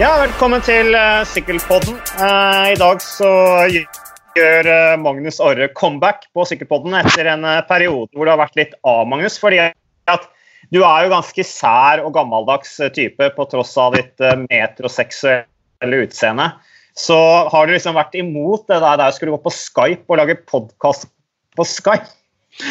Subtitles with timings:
[0.00, 1.98] Ja, velkommen til uh, Sykkelpodden.
[2.16, 3.28] Uh, I dag så
[3.68, 8.72] gjør uh, Magnus Orre comeback på Sykkelpodden etter en periode hvor det har vært litt
[8.88, 9.36] av, Magnus.
[9.36, 10.24] fordi at
[10.72, 16.48] du er jo ganske sær og gammeldags type på tross av ditt metroseksuelle utseende.
[16.96, 17.18] Så
[17.52, 21.04] har du liksom vært imot det der der skulle gå på Skype og lage podkast
[21.52, 22.08] på Skype?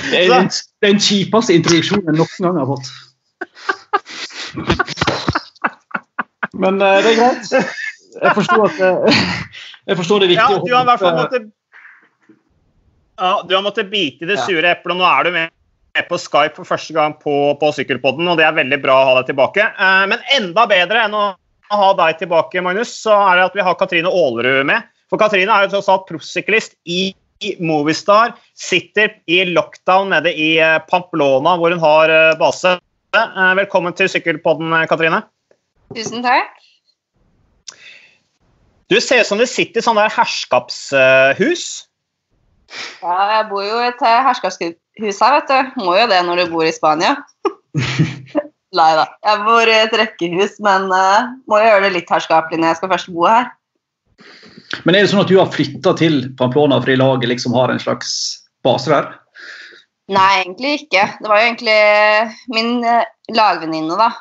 [0.09, 0.49] Det er den,
[0.81, 2.89] den kjipeste introduksjonen jeg noen gang har fått.
[6.57, 7.51] Men uh, det er greit.
[8.11, 9.23] Jeg forstår, at, uh,
[9.87, 11.47] jeg forstår det er viktig ja, du har i hvert fall måttet,
[13.21, 14.97] ja, du har måttet bite i det sure eplet.
[14.99, 18.57] Nå er du med på Skype for første gang på, på Sykkelpodden, og det er
[18.57, 19.69] veldig bra å ha deg tilbake.
[19.79, 21.25] Uh, men enda bedre enn å
[21.71, 24.87] ha deg tilbake, Magnus, så er det at vi har Katrine Aalerud med.
[25.11, 27.13] For Katrine er jo tross alt proffsyklist i
[27.63, 28.35] Movistar.
[28.59, 30.53] Sitter i lockdown nede i
[30.91, 32.75] Pamplona, hvor hun har base.
[33.11, 35.23] Velkommen til Sykkelpodden, Katrine.
[35.95, 36.57] Tusen takk.
[38.91, 41.65] Du ser ut som du sitter i sånn der herskapshus.
[43.01, 45.83] Ja, jeg bor jo i et herskapshus her, vet du.
[45.85, 47.15] Må jo det når du bor i Spania.
[48.79, 49.05] Nei da.
[49.27, 52.79] Jeg bor i et rekkehus, men uh, må jo gjøre det litt herskapelig når jeg
[52.79, 53.49] skal først bo her.
[54.87, 57.81] Men er det sånn at du har flytta til Pamplona fordi laget liksom har en
[57.81, 58.13] slags
[58.63, 59.09] base der?
[60.11, 61.03] Nei, egentlig ikke.
[61.19, 61.79] Det var jo egentlig
[62.55, 64.11] min uh, lagvenninne, da.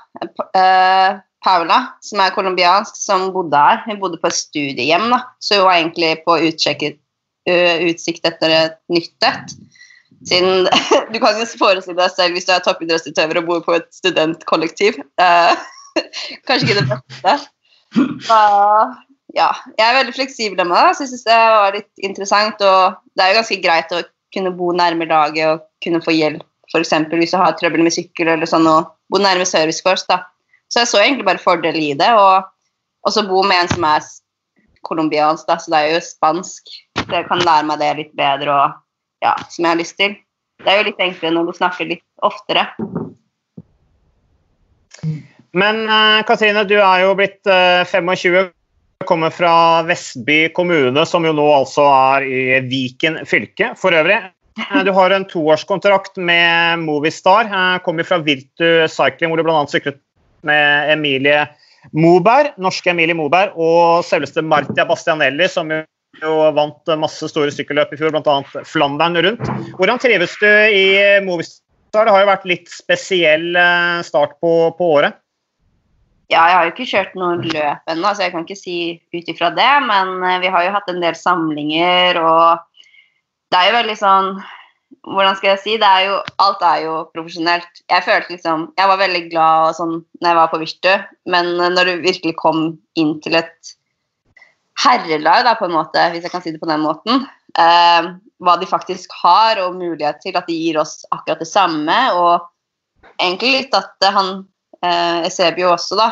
[0.55, 3.83] Uh, Paula, som er colombiansk, som bodde her.
[3.87, 5.23] Hun bodde på et studiehjem, da.
[5.41, 9.55] så hun var egentlig på utsikt etter et nytt et.
[10.29, 10.69] Siden
[11.13, 15.01] Du kan jo forestille deg selv hvis du er toppidrettsutøver og bor på et studentkollektiv.
[15.21, 15.63] Eh,
[16.49, 17.39] kanskje ikke det beste.
[18.29, 18.93] Uh,
[19.35, 20.97] ja, jeg er veldig fleksibel med det.
[20.97, 22.61] Så jeg syns det var litt interessant.
[22.61, 24.03] Og det er jo ganske greit å
[24.35, 26.93] kunne bo nærme laget og kunne få hjelp, f.eks.
[27.17, 30.05] hvis du har trøbbel med sykkel eller sånn, og bo nærme Service course.
[30.07, 30.21] da
[30.71, 32.11] så jeg så egentlig bare fordel i det.
[32.15, 34.07] Og så bo med en som er
[34.87, 36.71] colombiansk, da, så det er jo spansk.
[37.01, 38.79] Så jeg kan lære meg det litt bedre og
[39.25, 40.17] ja, som jeg har lyst til.
[40.61, 42.67] Det er jo litt enklere når du snakker litt oftere.
[45.57, 48.53] Men uh, Katrine, du er jo blitt uh, 25,
[49.09, 54.21] kommer fra Vestby kommune, som jo nå altså er i Viken fylke for øvrig.
[54.61, 57.51] Uh, du har en toårskontrakt med Movistar.
[57.85, 59.65] Kommer fra Virtu Cycling, hvor du bl.a.
[59.73, 59.99] syklet
[60.47, 61.45] med Emilie
[61.97, 68.01] Moberg, norske Emilie Moberg og selveste Martia Bastianelli, som jo vant masse store sykkelløp i
[68.01, 68.63] fjor, bl.a.
[68.69, 69.51] Flandern rundt.
[69.79, 70.85] Hvordan trives du i
[71.25, 72.07] Movistar?
[72.07, 75.17] Det har jo vært litt spesiell eh, start på, på året.
[76.31, 78.77] Ja, jeg har jo ikke kjørt noen løp ennå, så jeg kan ikke si
[79.11, 79.71] ut ifra det.
[79.89, 82.93] Men eh, vi har jo hatt en del samlinger, og
[83.51, 84.31] det er jo veldig sånn
[85.09, 87.83] hvordan skal jeg si det er jo, Alt er jo profesjonelt.
[87.89, 90.91] Jeg følte liksom, jeg var veldig glad sånn når jeg var på Virtu,
[91.33, 92.65] men når du virkelig kom
[93.01, 93.73] inn til et
[94.81, 97.25] herrelag, da, på en måte, hvis jeg kan si det på den måten,
[97.61, 101.99] eh, hva de faktisk har og mulighet til, at de gir oss akkurat det samme,
[102.17, 104.31] og egentlig litt at han
[104.85, 106.11] eh, Esebio også, da,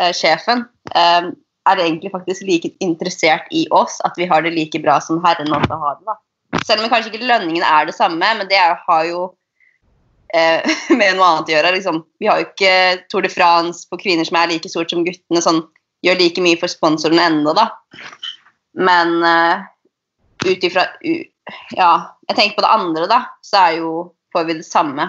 [0.00, 0.64] eh, sjefen,
[0.94, 1.32] eh,
[1.66, 5.58] er egentlig faktisk like interessert i oss, at vi har det like bra som herrene
[5.58, 6.06] også har det.
[6.06, 6.16] da.
[6.64, 9.26] Selv om kanskje ikke lønningen er det samme, men det har jo
[10.34, 10.64] eh,
[10.98, 11.74] med noe annet å gjøre.
[11.76, 12.02] Liksom.
[12.22, 12.74] Vi har jo ikke
[13.12, 15.62] Tour de France på kvinner som er like stort som guttene, sånn,
[16.06, 17.70] gjør like mye for sponsorene ennå, da.
[18.76, 19.64] Men eh,
[20.46, 20.88] ut ifra
[21.76, 21.90] Ja,
[22.26, 23.92] jeg tenker på det andre, da, så er jo
[24.34, 25.08] får vi det samme.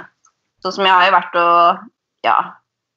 [0.63, 1.85] Sånn som jeg har jo vært og
[2.25, 2.37] Ja,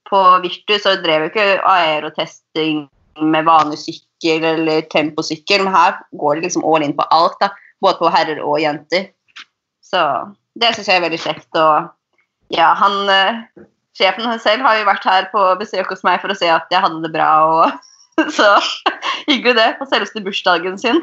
[0.08, 2.86] på Virtu så drev jo ikke aerotesting
[3.20, 7.36] med vanlig sykkel eller temposykkel, men her går det liksom all in på alt.
[7.42, 7.50] da
[7.82, 9.10] både på herrer og jenter.
[9.84, 10.02] Så
[10.60, 11.48] det syns jeg er veldig kjekt.
[11.58, 11.90] Og
[12.54, 13.66] ja, han eh,
[13.98, 16.80] Sjefen selv har jo vært her på besøk hos meg for å se at jeg
[16.80, 17.30] hadde det bra.
[17.50, 18.54] Og, så
[19.26, 21.02] hyggelig det, på selveste bursdagen sin.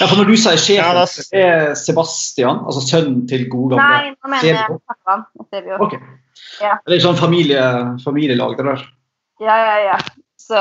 [0.00, 3.86] ja, for Når du sier sjefen, ja, det er Sebastian, altså sønnen til gode gamle
[3.92, 5.26] Nei, nå mener jeg pappaen.
[5.78, 6.00] Okay.
[6.62, 6.78] Ja.
[6.86, 7.62] Det er sånn familie,
[8.02, 8.88] familielag, det der?
[9.44, 9.98] Ja, ja, ja.
[10.48, 10.58] Så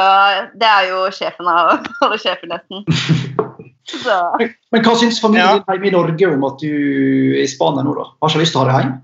[0.59, 2.83] det er jo sjefen av alle sjefer, nesten.
[3.87, 5.65] Men, men, hva syns familien ja.
[5.71, 8.09] hjemme i Norge om at du er i Spania nå, da?
[8.19, 8.95] Har ikke lyst til å ha deg hjem?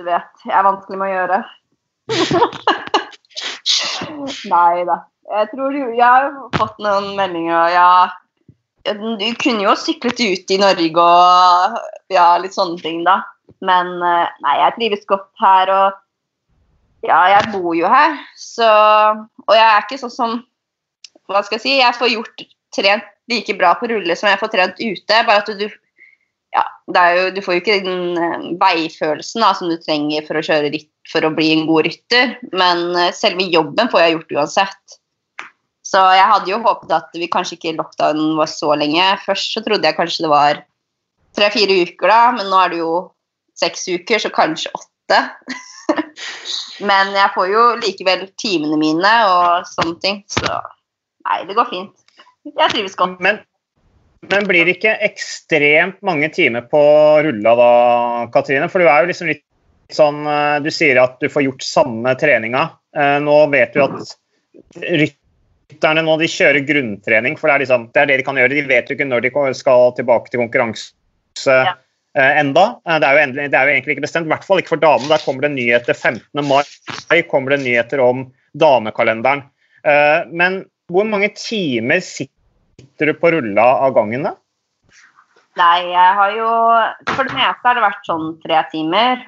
[0.00, 1.38] Du vet, jeg er vanskelig med å gjøre.
[4.54, 4.96] Nei da.
[5.30, 8.10] Jeg tror du, jeg har fått noen meldinger, og ja
[8.96, 11.76] Du kunne jo syklet ut i Norge og
[12.10, 13.20] ja, litt sånne ting, da.
[13.60, 15.92] Men eh, nei, jeg trives godt her, og
[17.06, 18.70] ja, jeg bor jo her, så
[19.46, 20.30] Og jeg er ikke sånn som
[21.30, 21.72] Hva skal jeg si?
[21.78, 22.36] Jeg får gjort
[22.74, 25.22] trent like bra på rulle som jeg får trent ute.
[25.26, 25.66] Bare at du
[26.50, 26.64] ja,
[27.14, 30.72] jo, Du får jo ikke den eh, veifølelsen da, som du trenger for å kjøre
[30.74, 34.98] ritt for å bli en god rytter, men eh, selve jobben får jeg gjort uansett.
[35.86, 39.06] Så jeg hadde jo håpet at vi kanskje ikke lockdown var så lenge.
[39.24, 40.60] Først så trodde jeg kanskje det var
[41.38, 42.92] tre-fire uker, da, men nå er det jo
[43.58, 45.22] seks uker, så kanskje åtte.
[46.90, 50.60] men jeg får jo likevel timene mine og sånne ting, så
[51.26, 51.94] nei, det går fint.
[52.48, 53.18] Jeg trives godt.
[53.20, 53.42] Men
[54.28, 56.80] men blir det ikke ekstremt mange timer på
[57.24, 57.70] rulla da,
[58.34, 58.68] Katrine?
[58.68, 59.46] For du er jo liksom litt
[59.90, 62.66] sånn eh, Du sier at du får gjort samme treninga.
[62.96, 64.12] Eh, nå vet du at
[64.84, 68.58] rytterne nå de kjører grunntrening, for det er, liksom, det er det de kan gjøre.
[68.58, 71.78] De vet jo ikke når de skal tilbake til konkurranse ja.
[72.18, 72.66] Eh, enda.
[72.84, 75.08] Det er, endelig, det er, jo egentlig ikke bestemt, i hvert fall ikke for damene.
[75.14, 76.44] Der kommer det nyheter 15.
[76.44, 78.26] mai kommer det nyheter om
[78.58, 79.46] damekalenderen.
[80.34, 84.36] Men hvor mange timer sitter du på rulla av gangen, da?
[85.58, 86.50] Nei, jeg har jo
[87.10, 89.24] For det meste har det vært sånn tre timer.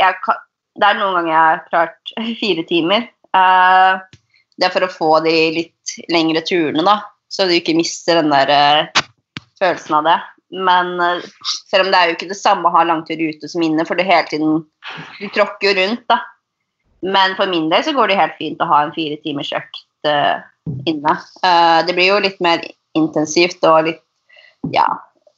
[0.00, 0.36] Jeg,
[0.80, 3.08] det er noen ganger jeg har klart fire timer.
[3.34, 4.20] Eh,
[4.58, 7.00] det er for å få de litt lengre turene, da.
[7.30, 9.02] Så du ikke mister den der eh,
[9.60, 10.18] følelsen av det.
[10.54, 11.24] Men eh,
[11.70, 13.98] selv om det er jo ikke det samme å ha langtur ute som inne, for
[13.98, 14.62] det hele tiden
[15.18, 16.20] Du tråkker jo rundt, da.
[17.04, 19.83] Men for min del så går det helt fint å ha en fire timers økt
[20.86, 21.14] inne.
[21.44, 22.64] Uh, det blir jo litt mer
[22.96, 24.02] intensivt og litt
[24.72, 24.86] ja,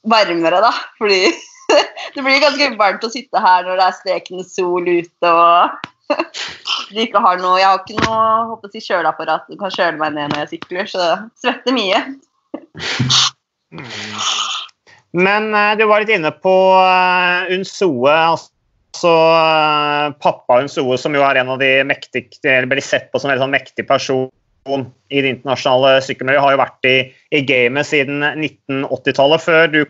[0.07, 0.73] varmere, da.
[1.01, 1.33] Fordi
[2.15, 5.87] det blir ganske varmt å sitte her når det er stekende sol ute og
[6.95, 10.15] du ikke har noe Jeg har ikke noe håper si, kjøleapparat du kan kjøle meg
[10.15, 11.09] ned når jeg sykler, så
[11.43, 12.05] svetter mye.
[15.17, 16.55] Men uh, du var litt inne på
[17.57, 19.17] Unsoe, altså
[20.23, 23.43] pappa Unsoe, som jo er en av de mektige, eller blir sett på som en
[23.43, 24.29] sånn mektig person
[24.67, 26.97] i det internasjonale sykkelmiljøet har jo vært i,
[27.35, 29.45] i gamet siden 1980-tallet.
[29.45, 29.81] Før du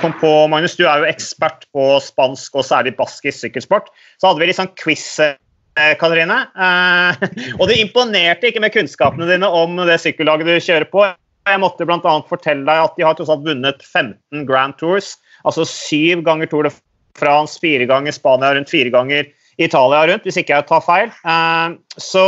[0.00, 3.92] kom på, Magnus, du er jo ekspert på spansk og særlig baskisk sykkelsport.
[4.20, 6.42] Så hadde vi litt sånn quiz, eh, Katrine.
[6.52, 7.24] Eh,
[7.60, 11.06] og du imponerte ikke med kunnskapene dine om det sykkellaget du kjører på.
[11.48, 12.18] Jeg måtte bl.a.
[12.28, 15.14] fortelle deg at de har tross alt vunnet 15 Grand Tours.
[15.48, 16.74] Altså syv ganger Tour de
[17.18, 19.26] France, fire ganger Spania rundt, fire ganger
[19.58, 21.12] Italia rundt, hvis ikke jeg tar feil.
[21.24, 22.24] Eh, så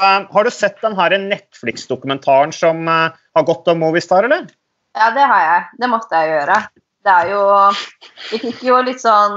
[0.00, 4.46] har du sett den Netflix-dokumentaren som uh, har gått om Movistar, eller?
[4.96, 5.66] Ja, det har jeg.
[5.78, 6.56] Det måtte jeg gjøre.
[7.00, 7.42] Det er jo
[8.30, 9.36] Vi fikk jo litt sånn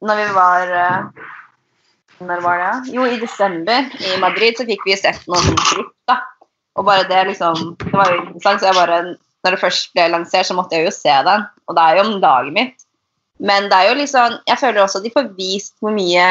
[0.00, 1.24] Når vi var uh,
[2.24, 2.94] Når var det?
[2.94, 6.22] Jo, i desember i Madrid så fikk vi sett noen klipp, da.
[6.80, 9.02] Og bare det liksom Det var jo interessant, så jeg bare
[9.44, 11.44] Når det først ble lansert, så måtte jeg jo se den.
[11.68, 12.88] Og det er jo om dagen mitt.
[13.42, 16.26] Men det er jo liksom Jeg føler også at de får vist hvor mye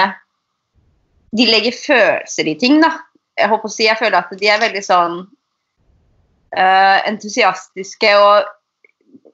[1.32, 2.90] de legger følelser i ting, da
[3.40, 5.20] jeg håper å si, jeg føler at de er veldig sånn
[6.58, 8.50] uh, entusiastiske og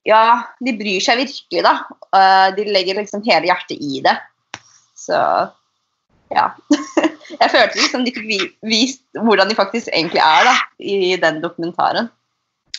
[0.07, 1.73] Ja, de bryr seg virkelig, da.
[2.15, 4.13] Uh, de legger liksom hele hjertet i det.
[4.95, 5.17] Så
[6.31, 6.45] ja.
[7.41, 12.07] jeg følte liksom de fikk vist hvordan de faktisk egentlig er da, i den dokumentaren.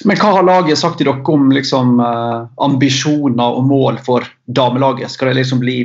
[0.06, 5.10] Men hva har laget sagt til dere om liksom, uh, ambisjoner og mål for damelaget?
[5.12, 5.78] Skal det liksom bli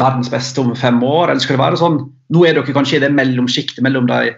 [0.00, 1.98] verdens beste om fem år, eller skal det være sånn
[2.32, 4.32] Nå er dere kanskje i det mellomsjiktet mellom de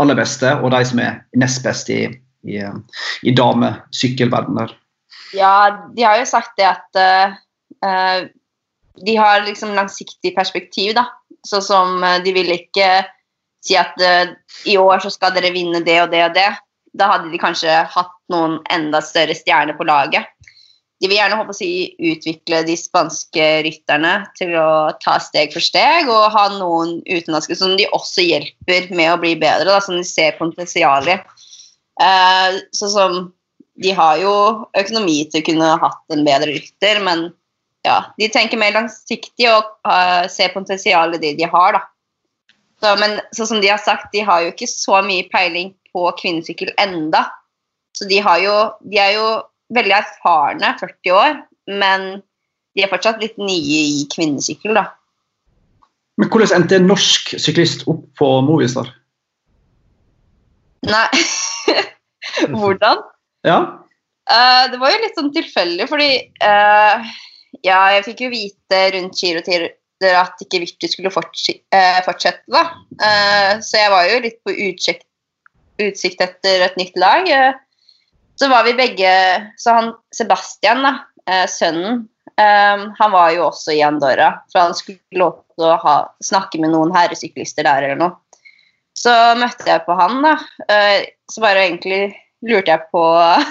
[0.00, 2.02] aller beste, og de som er nest best i,
[2.48, 2.58] i,
[3.26, 4.72] i damesykkelverdenen.
[5.36, 5.54] Ja,
[5.94, 8.26] de har jo sagt det at uh,
[9.06, 11.06] de har liksom langsiktig perspektiv, da.
[11.46, 12.90] Sånn som uh, de vil ikke
[13.64, 14.32] si at uh,
[14.66, 16.48] i år så skal dere vinne det og det og det.
[16.96, 20.26] Da hadde de kanskje hatt noen enda større stjerner på laget
[21.00, 21.70] de vil gjerne håpe å si,
[22.12, 27.72] utvikle de spanske rytterne til å ta steg for steg, og ha noen utenlandske som
[27.78, 31.16] de også hjelper med å bli bedre, da, som de ser potensial i.
[32.00, 33.20] Eh, sånn som
[33.80, 34.32] De har jo
[34.76, 37.30] økonomi til å kunne ha hatt en bedre rytter, men
[37.86, 41.78] ja, de tenker mer langsiktig og uh, ser potensial i det de har.
[41.78, 41.80] da.
[42.80, 46.04] Så, men sånn som de har sagt, de har jo ikke så mye peiling på
[46.18, 47.24] kvinnesykkel enda.
[47.96, 49.26] Så de, jo, de er jo
[49.74, 51.36] veldig erfarne, 40 år,
[51.80, 52.08] men
[52.76, 54.86] de er fortsatt litt nye i kvinnesykkel, da.
[56.20, 58.90] Men hvordan endte en norsk syklist opp på Movistar?
[60.88, 61.08] Nei
[62.60, 63.02] Hvordan?
[63.46, 63.58] Ja.
[64.30, 66.10] Uh, det var jo litt sånn tilfeldig, fordi
[66.44, 67.10] uh,
[67.66, 69.70] Ja, jeg fikk jo vite rundt kilotider
[70.16, 72.62] at ikke Virtu skulle fortsette, uh, fortsette da.
[73.60, 75.04] så jeg var jo litt på utsikt,
[75.82, 77.28] utsikt etter et nytt lag.
[78.40, 79.12] Så var vi begge
[79.60, 80.94] Så han Sebastian, da,
[81.28, 82.06] eh, sønnen,
[82.40, 84.32] eh, han var jo også i Andorra.
[84.52, 88.16] For han skulle lov til å ha, snakke med noen herresyklister der eller noe.
[88.96, 90.32] Så møtte jeg på han, da.
[90.72, 92.00] Eh, så bare egentlig
[92.48, 93.04] lurte jeg på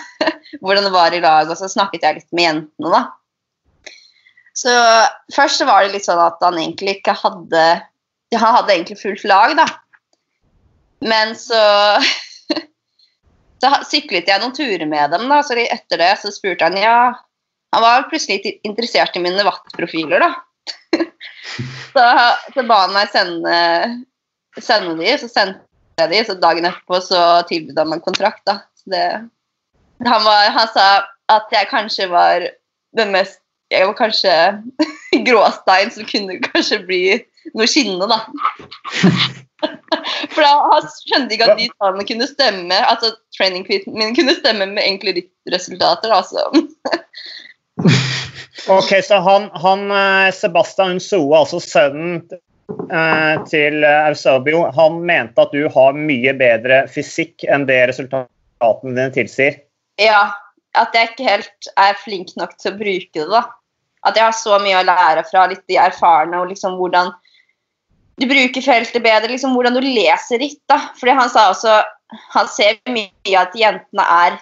[0.63, 3.03] hvordan det var i lag, og så snakket jeg litt med jentene, da.
[4.57, 4.73] Så
[5.35, 7.61] først så var det litt sånn at han egentlig ikke hadde
[8.35, 9.69] Han hadde egentlig fullt lag, da.
[11.05, 11.61] Men så
[13.59, 16.93] Så syklet jeg noen turer med dem, da, så etter det så spurte han ja
[17.75, 20.29] Han var plutselig interessert i mine wattprofiler, da.
[21.93, 22.05] så,
[22.55, 23.57] så ba han meg sende,
[24.57, 27.19] sende de, så sendte jeg de, så dagen etterpå så
[27.51, 28.63] tilbød han meg kontrakt, da.
[28.89, 29.03] Det,
[30.07, 30.87] han, var, han sa
[31.29, 32.47] at jeg kanskje var
[32.97, 33.37] den mest
[33.69, 34.33] Jeg var kanskje
[35.27, 37.03] gråstein som kunne kanskje bli
[37.53, 38.23] noe skinnende, da.
[40.33, 42.77] For da, skjønte ikke at de tallene kunne stemme.
[42.87, 46.45] Altså training min kunne stemme med litt resultater, altså.
[48.77, 55.55] ok, så han, han eh, Sebastian Unsoe, altså sønnen eh, til Eusebio, han mente at
[55.55, 59.61] du har mye bedre fysikk enn det resultatene dine tilsier?
[59.99, 60.29] Ja,
[60.79, 63.43] at jeg ikke helt er flink nok til å bruke det, da.
[64.07, 67.11] At jeg har så mye å lære fra litt de erfarne, og liksom hvordan
[68.19, 70.61] du bruker feltet bedre, liksom hvordan du leser ritt.
[70.71, 70.79] da.
[70.99, 71.79] Fordi han sa også
[72.33, 74.37] han ser mye at jentene er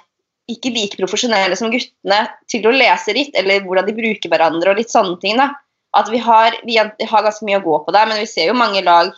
[0.47, 4.79] ikke like profesjonelle som guttene til å lese ritt, eller hvordan de bruker hverandre og
[4.79, 5.39] litt sånne ting.
[5.41, 5.51] da.
[5.97, 8.57] At vi har, vi har ganske mye å gå på der, men vi ser jo
[8.57, 9.11] mange lag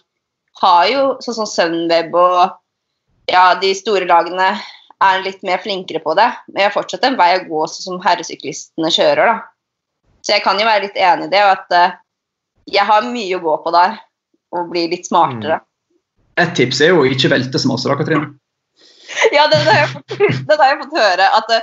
[0.60, 2.58] har jo sånn som Sunweb og
[3.29, 4.51] ja, de store lagene
[5.00, 6.27] er litt mer flinkere på det.
[6.50, 9.38] Men jeg har fortsatt en vei å gå sånn som herresyklistene kjører, da.
[10.26, 11.98] Så jeg kan jo være litt enig i det, og at uh,
[12.70, 13.98] jeg har mye å gå på der
[14.56, 15.60] og bli litt smartere.
[15.62, 15.66] Mm.
[16.44, 18.32] Et tips er jo å ikke velte så masse, da, Katrine.
[19.36, 20.16] ja, det, har jeg fått,
[20.50, 21.30] det har jeg fått høre.
[21.40, 21.54] At,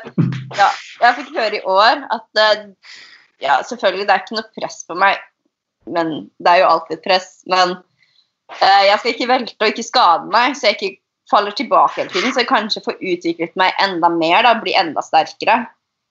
[0.59, 0.69] ja,
[1.03, 2.45] jeg fikk høre i år at
[3.43, 5.21] ja, selvfølgelig, det er ikke noe press på meg,
[5.93, 7.29] men det er jo alltid press.
[7.51, 10.95] Men uh, jeg skal ikke velte og ikke skade meg, så jeg ikke
[11.31, 12.33] faller tilbake hele tiden.
[12.33, 15.65] Så jeg kanskje får utviklet meg enda mer, da, bli enda sterkere.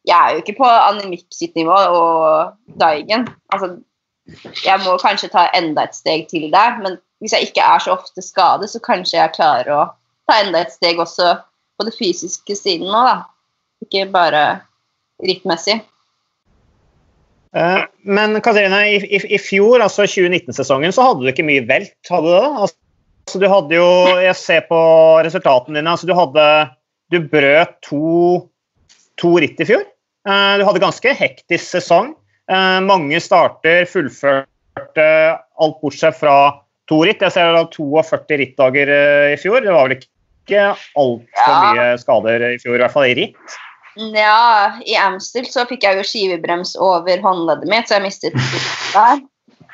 [0.05, 3.25] Jeg er jo ikke på Anemik sitt nivå og Daigen.
[3.53, 3.75] Altså,
[4.65, 6.77] jeg må kanskje ta enda et steg til der.
[6.83, 9.81] Men hvis jeg ikke er så ofte skadet, så kanskje jeg klarer å
[10.29, 11.35] ta enda et steg også
[11.75, 13.17] på det fysiske siden nå, da.
[13.85, 14.45] Ikke bare
[15.25, 15.79] rittmessig.
[17.55, 21.95] Eh, men Katrine, i, i, i fjor, altså 2019-sesongen, så hadde du ikke mye velt,
[22.09, 22.49] hadde du det?
[22.65, 23.85] Altså, du hadde jo
[24.21, 24.79] Jeg ser på
[25.25, 25.89] resultatene dine.
[25.89, 26.43] altså Du hadde
[27.09, 28.09] Du brøt to,
[29.17, 29.81] to ritt i fjor.
[30.25, 32.13] Eh, du hadde ganske hektisk sesong.
[32.51, 35.09] Eh, mange starter fullførte
[35.61, 36.37] alt bortsett fra
[36.89, 37.21] to ritt.
[37.21, 39.61] Jeg ser det var 42 rittdager eh, i fjor.
[39.65, 40.65] Det var vel ikke
[40.97, 41.61] altfor ja.
[41.69, 43.61] mye skader i fjor, i hvert fall i ritt?
[43.95, 48.35] Ja, i Amstel så fikk jeg jo skivebrems over håndleddet mitt, så jeg mistet
[48.97, 49.23] der.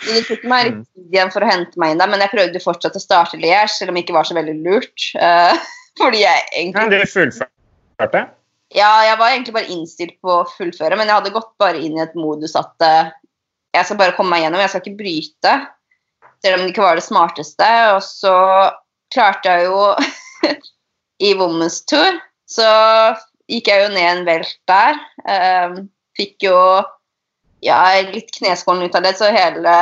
[0.02, 0.86] Det tok meg litt mm.
[0.86, 3.70] tid igjen for å hente meg inn der, men jeg prøvde fortsatt å starte Liège,
[3.76, 5.08] selv om det ikke var så veldig lurt.
[5.18, 5.58] Uh,
[6.02, 8.24] fordi jeg egentlig Men du fullførte?
[8.72, 11.98] Ja, jeg var egentlig bare innstilt på å fullføre, men jeg hadde gått bare inn
[11.98, 13.12] i et modus at uh,
[13.76, 15.56] jeg skal bare komme meg gjennom, jeg skal ikke bryte.
[16.42, 17.68] Selv om det ikke var det smarteste.
[17.96, 18.36] Og så
[19.14, 19.84] klarte jeg jo
[21.28, 22.20] I Women's Tour
[22.52, 22.72] så
[23.52, 24.98] gikk jeg jo ned en velt der.
[25.28, 25.78] Um,
[26.18, 26.58] fikk jo
[27.64, 29.76] ja, litt kneskålen ut av det, så hele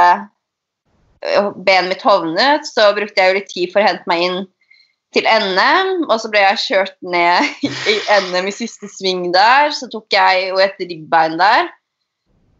[1.55, 2.67] benet mitt hovnet.
[2.67, 4.39] Så brukte jeg jo litt tid for å hente meg inn
[5.15, 7.95] til NM, og så ble jeg kjørt ned i
[8.29, 9.73] NM i siste sving der.
[9.73, 11.71] Så tok jeg jo et ribbein der.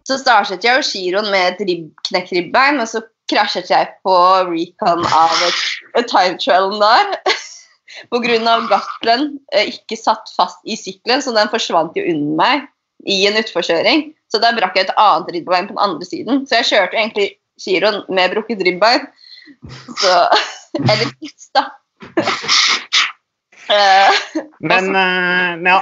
[0.07, 4.15] Så startet jeg jo giroen med et rib, knekt ribbein, og så krasjet jeg på
[4.49, 5.61] recon av et,
[6.01, 7.13] et time trail der.
[8.09, 8.55] Pga.
[8.69, 12.67] gaffelen eh, ikke satt fast i sykkelen, så den forsvant jo under meg
[13.05, 14.09] i en utforkjøring.
[14.29, 16.45] Så der brakk jeg et annet ribbein på den andre siden.
[16.47, 17.29] Så jeg kjørte egentlig
[17.61, 19.05] giroen med brukket ribbein.
[20.01, 20.15] Så
[20.79, 21.65] Eller tips, da.
[23.69, 24.15] Eh,
[24.65, 25.75] men, uh, ja.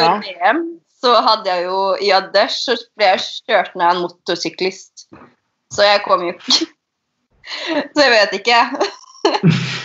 [0.00, 0.12] ja.
[0.24, 0.62] VM
[1.04, 5.04] så hadde jeg jo i Adesh så ble jeg kjørt ned av en motorsyklist.
[5.74, 6.70] Så jeg kom jo ikke
[7.92, 8.60] Så jeg vet ikke.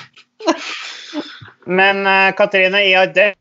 [1.80, 3.36] men uh, Katrine, i Adesh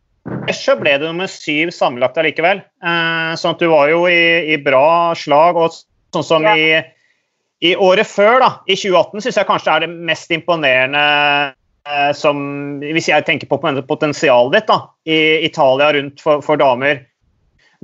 [0.59, 2.65] så ble du nummer syv sammenlagt allikevel.
[2.83, 5.61] Uh, sånn at du var jo i, i bra slag.
[5.63, 5.79] og
[6.17, 6.57] sånn som ja.
[6.59, 11.05] i, i året før, da, i 2018, syns jeg kanskje er det mest imponerende
[12.13, 12.39] som
[12.83, 14.77] Hvis jeg tenker på potensialet ditt da,
[15.09, 17.01] i Italia rundt for, for damer,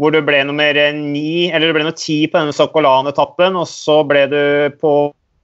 [0.00, 4.00] hvor du ble nummer ni, eller du ble nummer ti på denne Socolan-etappen, og så
[4.06, 4.40] ble du
[4.80, 4.94] på,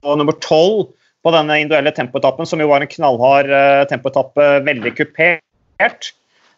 [0.03, 0.91] på nummer tolv
[1.21, 6.11] på denne individuelle tempoetappen, som jo var en knallhard uh, tempoetappe, veldig kupert.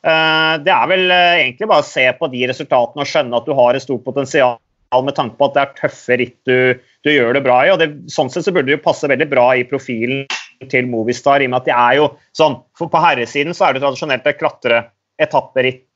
[0.04, 3.48] Uh, det er vel uh, egentlig bare å se på de resultatene og skjønne at
[3.48, 4.60] du har et stort potensial
[4.94, 7.72] med tanke på at det er tøffe ritt du, du gjør det bra i.
[7.74, 10.28] og det, Sånn sett så burde det jo passe veldig bra i profilen
[10.72, 13.76] til Movistar, i og med at de er jo sånn for På herresiden så er
[13.76, 15.88] det tradisjonelt et klatre-etapperitt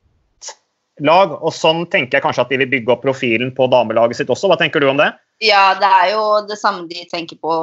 [1.05, 1.36] lag.
[1.41, 4.50] Og sånn tenker jeg kanskje at de vil bygge opp profilen på damelaget sitt også.
[4.51, 5.12] Hva tenker du om det?
[5.43, 7.53] Ja, det er jo det samme de tenker på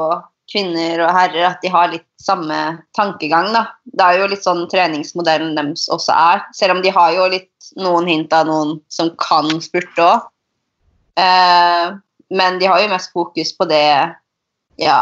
[0.51, 2.59] kvinner og herrer, at de har litt samme
[2.97, 3.53] tankegang.
[3.55, 3.67] da.
[3.85, 6.45] Det er jo litt sånn treningsmodellen deres også er.
[6.57, 10.29] Selv om de har jo litt noen hint av noen som kan spurte òg.
[11.21, 11.95] Eh,
[12.35, 13.87] men de har jo mest fokus på det
[14.81, 14.99] ja,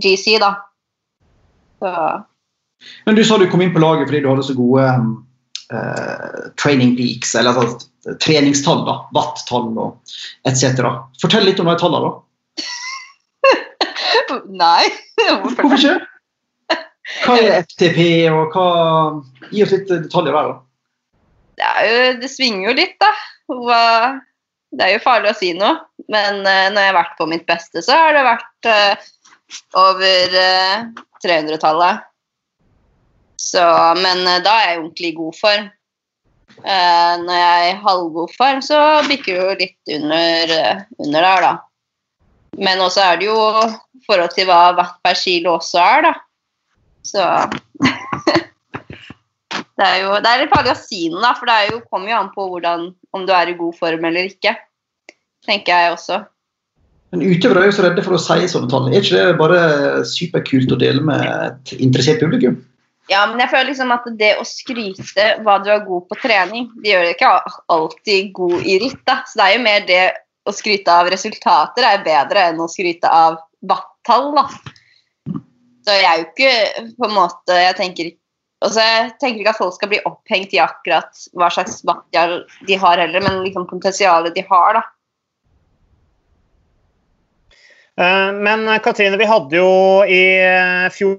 [0.00, 0.54] GC, da.
[1.80, 1.94] Så.
[3.04, 4.86] Men du sa du kom inn på laget fordi du hadde så gode
[5.72, 7.88] uh, training peaks, eller altså,
[8.22, 10.14] treningstall, da, watt-tall og
[10.48, 10.80] etc.
[11.20, 12.16] Fortell litt om de tallene, da.
[14.62, 14.88] Nei.
[15.42, 15.98] Hvorfor ikke?
[17.24, 18.66] Hva er FTP, og hva
[19.50, 20.58] Gi oss litt detaljer der, da.
[21.58, 23.10] Det, jo, det svinger jo litt, da.
[24.70, 25.80] Det er jo farlig å si noe,
[26.12, 29.08] men uh, når jeg har vært på mitt beste, så har det vært uh,
[29.80, 30.84] over uh,
[31.24, 32.06] 300-tallet.
[33.40, 33.62] Så,
[34.00, 35.68] men da er jeg i ordentlig god form.
[36.60, 40.52] når jeg er i halvgod form, så bikker det jo litt under,
[40.98, 41.52] under der, da.
[42.60, 43.38] Men også er det jo
[44.06, 46.14] forhold til hva watt per kilo også er, da.
[47.06, 47.26] Så
[49.80, 52.12] Det er jo det er litt farlig å si noe, da, for det jo, kommer
[52.12, 52.82] jo an på hvordan,
[53.16, 54.52] om du er i god form eller ikke.
[55.46, 56.18] Tenker jeg også.
[57.10, 58.88] Men utøvere er jo så redde for å si sånne tall.
[58.90, 59.60] Er ikke det bare
[60.06, 62.60] superkult å dele med et interessert publikum?
[63.10, 66.68] Ja, men jeg føler liksom at det å skryte hva du er god på trening,
[66.84, 67.32] det gjør deg ikke
[67.74, 69.00] alltid god i ritt.
[69.08, 69.18] da.
[69.26, 70.04] Så det er jo mer det
[70.46, 74.46] å skryte av resultater er bedre enn å skryte av watt-tall, da.
[75.82, 78.20] Så jeg er jo ikke på en måte Jeg tenker, ikke
[78.60, 82.04] og så jeg tenker ikke at folk skal bli opphengt i akkurat hva slags watt
[82.68, 84.82] de har heller, men liksom potensialet de har, da.
[87.50, 87.89] Eh,
[88.40, 89.72] men Katrine, vi hadde jo
[90.08, 91.18] i eh, fjor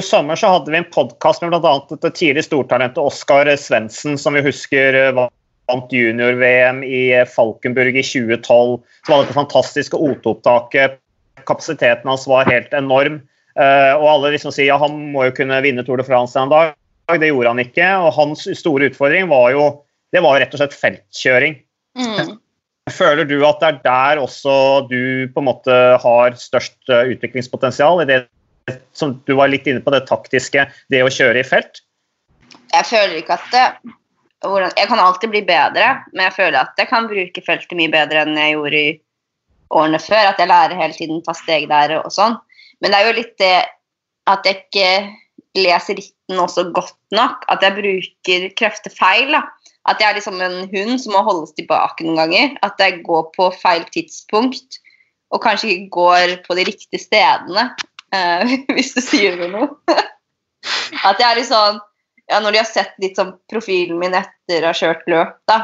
[0.00, 1.72] sommer så hadde vi en podkast med bl.a.
[1.90, 8.80] det tidligere stortalentet Oskar Svendsen, som vi husker vant junior-VM i Falkenburg i 2012.
[9.04, 10.96] Som var dette fantastiske OT-opptaket.
[11.44, 13.20] Kapasiteten hans var helt enorm.
[13.52, 16.72] Og alle liksom sier ja, han må jo kunne vinne Tour de France en dag.
[17.12, 17.90] Det gjorde han ikke.
[18.06, 19.66] Og hans store utfordring var jo
[20.12, 21.56] det var rett og slett feltkjøring.
[21.98, 22.36] Mm.
[22.90, 24.54] Føler du at det er der også
[24.90, 28.02] du på en måte har størst eh, utviklingspotensial?
[28.02, 28.24] i det
[28.94, 31.82] som Du var litt inne på det taktiske, det å kjøre i felt?
[32.72, 33.66] Jeg føler ikke at det
[34.42, 38.24] Jeg kan alltid bli bedre, men jeg føler at jeg kan bruke feltet mye bedre
[38.24, 38.92] enn jeg gjorde i
[39.70, 40.32] årene før.
[40.32, 42.34] At jeg lærer hele tiden, ta steg der og sånn.
[42.82, 43.58] Men det er jo litt det
[44.30, 44.88] at jeg ikke
[45.58, 47.44] leser ritten også godt nok.
[47.52, 49.32] At jeg bruker krefter feil.
[49.34, 49.42] da.
[49.88, 52.56] At jeg er liksom en hund som må holdes tilbake noen ganger.
[52.62, 54.80] At jeg går på feil tidspunkt.
[55.32, 57.70] Og kanskje ikke går på de riktige stedene,
[58.12, 59.70] uh, hvis du sier noe.
[61.08, 61.80] at jeg er litt sånn
[62.30, 65.56] ja, når de har sett litt sånn profilen min etter å ha kjørt løp, da,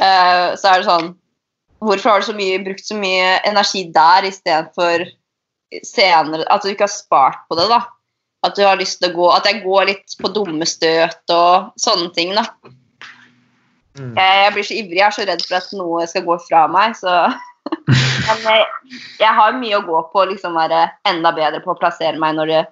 [0.00, 1.12] uh, så er det sånn
[1.84, 5.02] Hvorfor har du så mye, brukt så mye energi der istedenfor
[5.84, 7.82] senere At du ikke har spart på det, da.
[8.44, 11.74] At du har lyst til å gå At jeg går litt på dumme støt og
[11.80, 12.44] sånne ting, da.
[13.94, 14.12] Mm.
[14.18, 16.64] Jeg, jeg, blir så ivrig, jeg er så redd for at noe skal gå fra
[16.70, 17.28] meg, så
[18.24, 18.64] Men jeg,
[19.20, 22.34] jeg har mye å gå på å liksom være enda bedre på å plassere meg
[22.36, 22.62] når det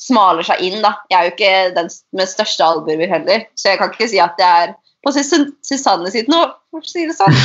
[0.00, 0.80] smaler seg inn.
[0.84, 0.96] da.
[1.10, 4.40] Jeg er jo ikke den med største albuer heller, så jeg kan ikke si at
[4.40, 4.74] jeg er
[5.06, 6.40] på Susanne sitt nå,
[6.74, 7.36] for å si det sånn.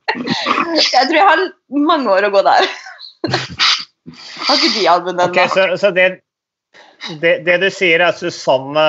[0.94, 1.44] jeg tror jeg har
[1.90, 2.70] mange år å gå der.
[4.46, 5.30] har ikke de albuene ennå.
[5.34, 6.08] Okay, så, så det,
[7.22, 8.84] det, det, du sier, er at Susanne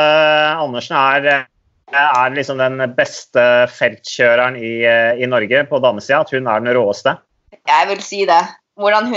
[0.62, 1.48] Andersen er,
[1.91, 4.74] er liksom den beste feltkjøreren i,
[5.22, 6.22] i Norge på damesida?
[6.22, 7.15] At hun er den råeste?
[7.62, 8.41] Jeg vil si det.
[8.80, 9.12] Hun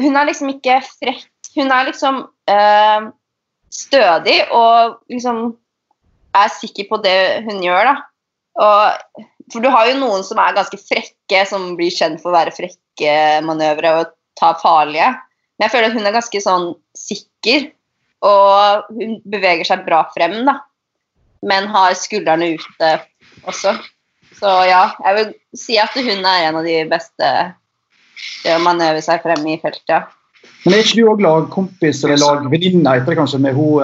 [0.00, 3.08] Hun er liksom ikke frekk hun er liksom øh,
[3.70, 5.42] stødig og liksom
[6.36, 7.96] er sikker på det hun gjør, da.
[8.60, 12.36] Og, for du har jo noen som er ganske frekke, som blir kjent for å
[12.36, 13.14] være frekke
[13.46, 15.10] manøvre og ta farlige.
[15.58, 17.70] Men jeg føler at hun er ganske sånn sikker,
[18.26, 20.58] og hun beveger seg bra frem, da.
[21.46, 22.90] Men har skuldrene ute
[23.48, 23.74] også.
[24.36, 27.30] Så ja, jeg vil si at hun er en av de beste
[28.42, 29.88] til å manøvrere seg frem i feltet.
[29.88, 30.04] Ja.
[30.64, 33.80] Men er ikke du òg lagkompis eller lagvenninne etter kanskje, med hun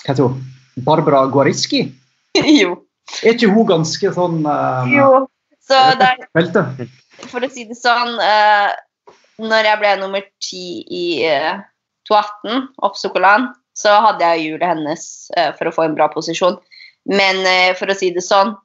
[0.00, 0.38] hva heter hun?
[0.86, 1.84] Barbara Guariski?
[2.60, 2.76] jo.
[3.24, 5.26] Er ikke hun ganske sånn uh, Jo.
[5.70, 6.22] Så der,
[7.28, 8.70] for å si det sånn uh,
[9.38, 11.60] Når jeg ble nummer ti i uh,
[12.10, 15.04] 2018, oppsokolan, så hadde jeg hjulet hennes
[15.38, 16.58] eh, for å få en bra posisjon.
[17.10, 18.56] Men eh, for å si det sånn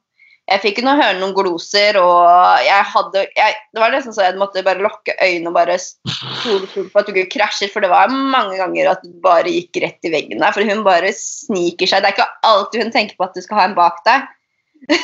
[0.46, 2.28] jeg fikk jo høre noen gloser, og
[2.62, 6.68] jeg hadde jeg, Det var nesten så jeg måtte bare lukke øynene og bare stole
[6.70, 10.06] på at du ikke krasjer, for det var mange ganger at du bare gikk rett
[10.06, 10.54] i veggen der.
[10.54, 12.04] For hun bare sniker seg.
[12.04, 14.28] Det er ikke alltid hun tenker på at du skal ha en bak deg.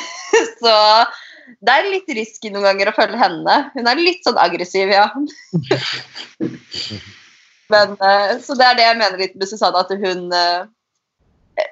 [0.63, 0.77] så
[1.59, 3.57] det er litt risky noen ganger å følge henne.
[3.75, 5.09] Hun er litt sånn aggressiv, ja.
[7.67, 10.65] Men, eh, så det er det jeg mener litt med Susanne, at hun eh,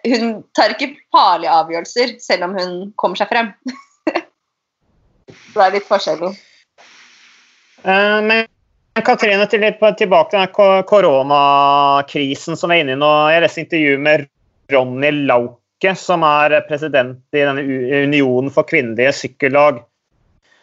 [0.05, 3.47] Hun tar ikke farlige avgjørelser, selv om hun kommer seg frem.
[5.55, 6.29] det er litt forskjellig.
[7.81, 8.45] Uh, men
[9.01, 13.09] Katrine, tilbake til koronakrisen som vi er inne i nå.
[13.33, 14.27] Jeg leste intervju med
[14.69, 17.65] Ronny Lauke, som er president i denne
[18.05, 19.81] Unionen for kvinnelige sykkellag.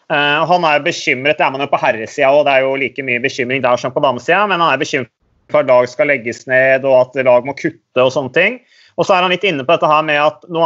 [0.08, 3.20] Han er bekymret, det er man jo på herresida og det er jo like mye
[3.20, 5.17] bekymring der som på damesida, men han er bekymret
[5.56, 8.58] at lag skal legges ned og at lag må kutte og sånne ting.
[8.98, 10.64] Og så er han litt inne på dette her med at nå,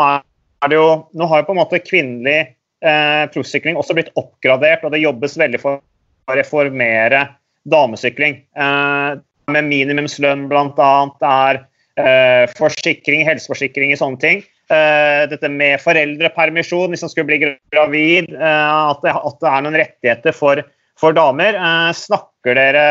[0.72, 5.04] jo, nå har jo på en måte kvinnelig eh, proffsykling også blitt oppgradert, og det
[5.04, 7.26] jobbes veldig for å reformere
[7.70, 8.40] damesykling.
[8.56, 9.20] Eh,
[9.52, 10.92] med minimumslønn bl.a.
[11.20, 11.60] Det er
[12.00, 14.44] eh, forsikring, helseforsikring i sånne ting.
[14.72, 17.40] Eh, dette med foreldrepermisjon hvis man skulle bli
[17.74, 18.30] gravid.
[18.32, 20.62] Eh, at det, at, det, er noen rettigheter for,
[21.02, 21.56] for damer.
[21.58, 22.84] Eh, snakker dere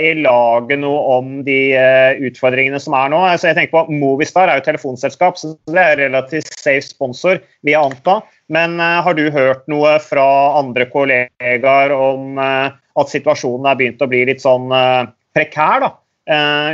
[0.00, 1.58] i laget noe om de
[2.28, 3.20] utfordringene som er nå?
[3.28, 7.74] Altså jeg tenker på Movistar er jo telefonselskap, så det er relativt safe sponsor, vil
[7.74, 8.20] jeg anta.
[8.52, 10.26] Men har du hørt noe fra
[10.58, 14.68] andre kollegaer om at situasjonen er begynt å bli litt sånn
[15.32, 15.90] prekær da,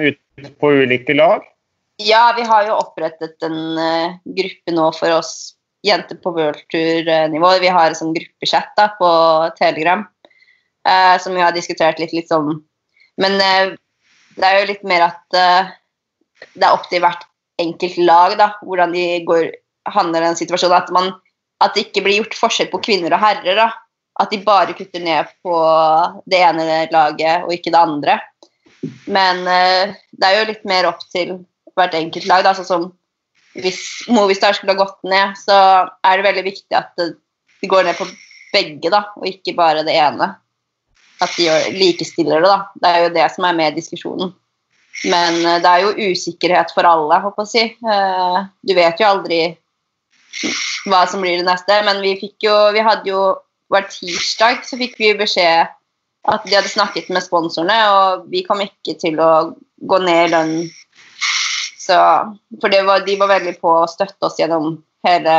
[0.03, 1.47] ute på ulike lag?
[2.03, 3.79] Ja, vi har jo opprettet en
[4.27, 5.33] gruppe nå for oss
[5.87, 7.55] jenter på worldtour-nivå.
[7.63, 9.11] Vi har en sånn gruppechat på
[9.59, 10.03] Telegram
[10.89, 12.63] uh, som vi har diskutert litt, litt sånn
[13.21, 13.77] Men uh,
[14.39, 17.25] det er jo litt mer at det er opp til hvert
[17.59, 19.49] enkelt lag da, hvordan de går,
[19.91, 20.77] handler den situasjonen.
[20.79, 21.09] At, man,
[21.65, 23.59] at det ikke blir gjort forskjell på kvinner og herrer.
[23.59, 23.73] da.
[24.23, 25.57] At de bare kutter ned på
[26.31, 28.15] det ene laget og ikke det andre.
[29.11, 31.41] Men det er jo litt mer opp til
[31.75, 32.47] hvert enkelt lag.
[32.47, 32.87] Da, sånn som
[33.63, 33.81] hvis
[34.13, 35.57] Movistar skulle ha gått ned, så
[36.05, 37.13] er det veldig viktig at det,
[37.63, 38.07] det går ned på
[38.53, 40.33] begge, da, og ikke bare det ene.
[41.25, 42.59] At de likestiller det, da.
[42.79, 44.35] Det er jo det som er med i diskusjonen.
[45.09, 47.65] Men uh, det er jo usikkerhet for alle, håper jeg å si.
[47.83, 49.41] Uh, du vet jo aldri
[50.89, 51.81] hva som blir det neste.
[51.87, 53.23] Men vi fikk jo Vi hadde jo
[53.69, 55.75] Hver tirsdag så fikk vi beskjed
[56.29, 59.55] at de hadde snakket med sponsorene, og vi kom ikke til å
[59.89, 60.55] gå ned i lønn
[61.89, 61.99] så,
[62.61, 64.75] for var, de var veldig på å støtte oss gjennom
[65.07, 65.35] hele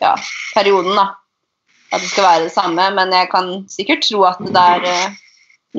[0.00, 0.14] ja,
[0.54, 0.94] perioden.
[0.96, 1.06] da.
[1.90, 2.86] At det skal være det samme.
[2.96, 5.18] Men jeg kan sikkert tro at det er eh,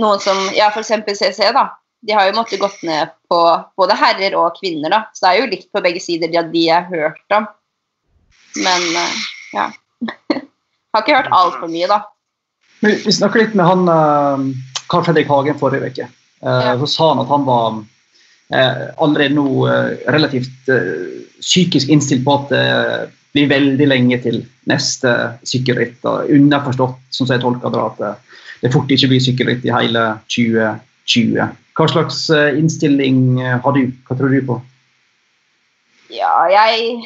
[0.01, 0.93] noen som Ja, f.eks.
[1.19, 1.69] CC, da.
[2.01, 3.39] De har jo måttet gått ned på
[3.77, 5.03] både herrer og kvinner, da.
[5.13, 7.47] Så det er jo likt på begge sider, de, de jeg har hørt om.
[8.59, 9.21] Men eh,
[9.55, 9.69] ja.
[10.95, 12.03] har ikke hørt altfor mye, da.
[12.81, 16.07] Vi snakket litt med han uh, Carl Fredrik Hagen forrige uke.
[16.41, 16.73] Ja.
[16.81, 17.75] Så sa han at han var
[18.51, 22.49] Eh, allerede nå eh, relativt eh, psykisk innstilt på at
[23.35, 25.13] blir veldig lenge til neste
[25.47, 26.03] sykkelritt.
[26.03, 31.55] Underforstått, som jeg tolker det, at det fort ikke blir sykkelritt i hele 2020.
[31.79, 33.85] Hva slags innstilling har du?
[34.07, 34.59] Hva tror du på?
[36.11, 36.99] Ja, jeg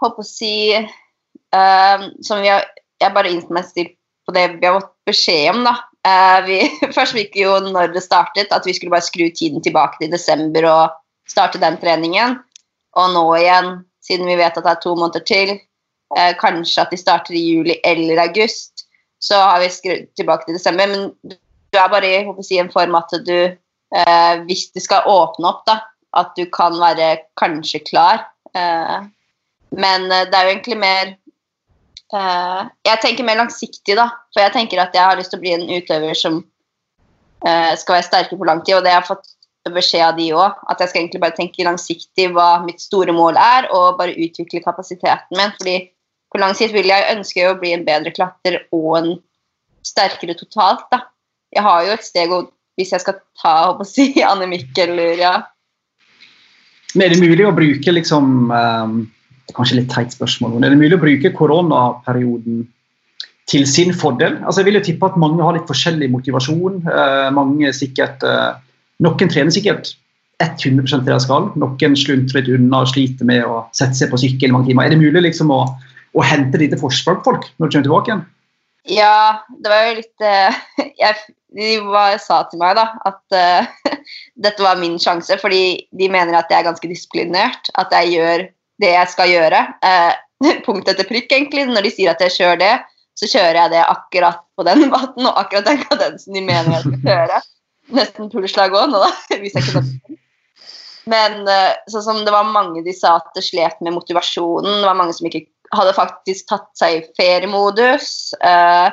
[0.00, 2.64] håper å si uh, som vi har,
[2.96, 5.74] Jeg bare innstilt på det vi har fått beskjed om, da.
[6.06, 6.60] Uh, vi,
[6.96, 10.66] først fikk jo når det startet, at vi skulle bare skru tiden tilbake til desember
[10.70, 10.96] og
[11.28, 12.38] starte den treningen.
[12.96, 15.56] Og nå igjen, siden vi vet at det er to måneder til,
[16.14, 18.86] Eh, kanskje at de starter i juli eller august,
[19.18, 20.86] så har vi skrudd tilbake til desember.
[20.86, 23.38] Men du er bare i si, en form at du,
[23.98, 25.80] eh, hvis det skal åpne opp, da,
[26.16, 28.26] at du kan være kanskje klar.
[29.76, 31.16] men det er jo egentlig mer
[32.14, 34.04] Uh, jeg tenker mer langsiktig, da.
[34.30, 36.36] For jeg tenker at jeg har lyst til å bli en utøver som
[37.42, 38.76] uh, skal være sterke på lang tid.
[38.76, 39.26] Og det jeg har fått
[39.74, 40.60] beskjed av de òg.
[40.70, 44.64] At jeg skal egentlig bare tenke langsiktig hva mitt store mål er, og bare utvikle
[44.64, 45.54] kapasiteten min.
[45.58, 45.76] fordi
[46.32, 49.10] på lang sikt vil jeg ønske å bli en bedre klatrer og en
[49.86, 50.86] sterkere totalt.
[50.90, 51.06] da.
[51.54, 55.16] Jeg har jo et steg å Hvis jeg skal ta å si, Anne Mikkel eller
[55.16, 55.30] ja.
[56.92, 58.96] Men er det mulig å bruke liksom um
[59.54, 62.64] kanskje litt teit spørsmål, men er det mulig å bruke koronaperioden
[63.50, 64.40] til sin fordel?
[64.42, 66.80] Altså, jeg vil jo tippe at mange har litt forskjellig motivasjon.
[66.86, 68.56] Uh, mange sikkert, eh,
[69.04, 69.92] Noen trener sikkert
[70.42, 71.50] 100 det de skal.
[71.56, 74.86] Noen sluntrer litt unna og sliter med å sette seg på sykkel mange timer.
[74.86, 75.62] Er det mulig liksom å,
[76.16, 78.26] å hente lite forsprang på folk når du kommer tilbake igjen?
[78.86, 80.58] Ja, det var jo litt uh,
[81.02, 81.14] jeg,
[81.56, 83.96] De var, sa til meg da at uh,
[84.44, 87.72] dette var min sjanse, fordi de mener at jeg er ganske disiplinert.
[87.80, 88.46] At jeg gjør
[88.84, 89.64] det jeg skal gjøre.
[89.84, 90.12] Uh,
[90.68, 91.66] punkt etter prikk, egentlig.
[91.72, 92.74] Når de sier at jeg kjører det,
[93.16, 96.84] så kjører jeg det akkurat på den vatten og akkurat den kadensen de mener jeg
[96.84, 97.38] skal kjøre.
[97.94, 99.10] Nesten puleslag òg nå, da.
[99.42, 100.16] Hvis jeg kunne
[101.06, 104.80] Men eh, sånn som det var mange de sa at det slet med motivasjonen.
[104.82, 108.34] Det var mange som ikke hadde faktisk tatt seg i feriemodus.
[108.42, 108.90] Uh,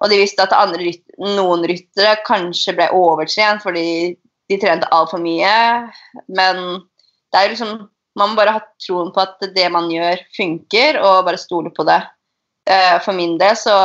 [0.00, 4.16] og de visste at andre, noen ryttere kanskje ble overtrent fordi
[4.50, 5.54] de trente altfor mye.
[6.30, 6.62] Men
[7.30, 7.80] det er jo liksom
[8.18, 11.84] Man må bare ha troen på at det man gjør, funker, og bare stole på
[11.86, 12.00] det.
[12.68, 13.76] Uh, for min del så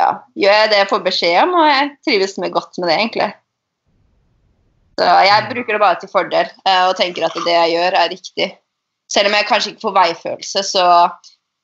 [0.00, 2.96] ja, gjør jeg det jeg får beskjed om, og jeg trives med godt med det,
[2.96, 3.28] egentlig.
[4.96, 8.12] Så jeg bruker det bare til fordel uh, og tenker at det jeg gjør, er
[8.12, 8.48] riktig.
[9.12, 10.84] Selv om jeg kanskje ikke får veifølelse, så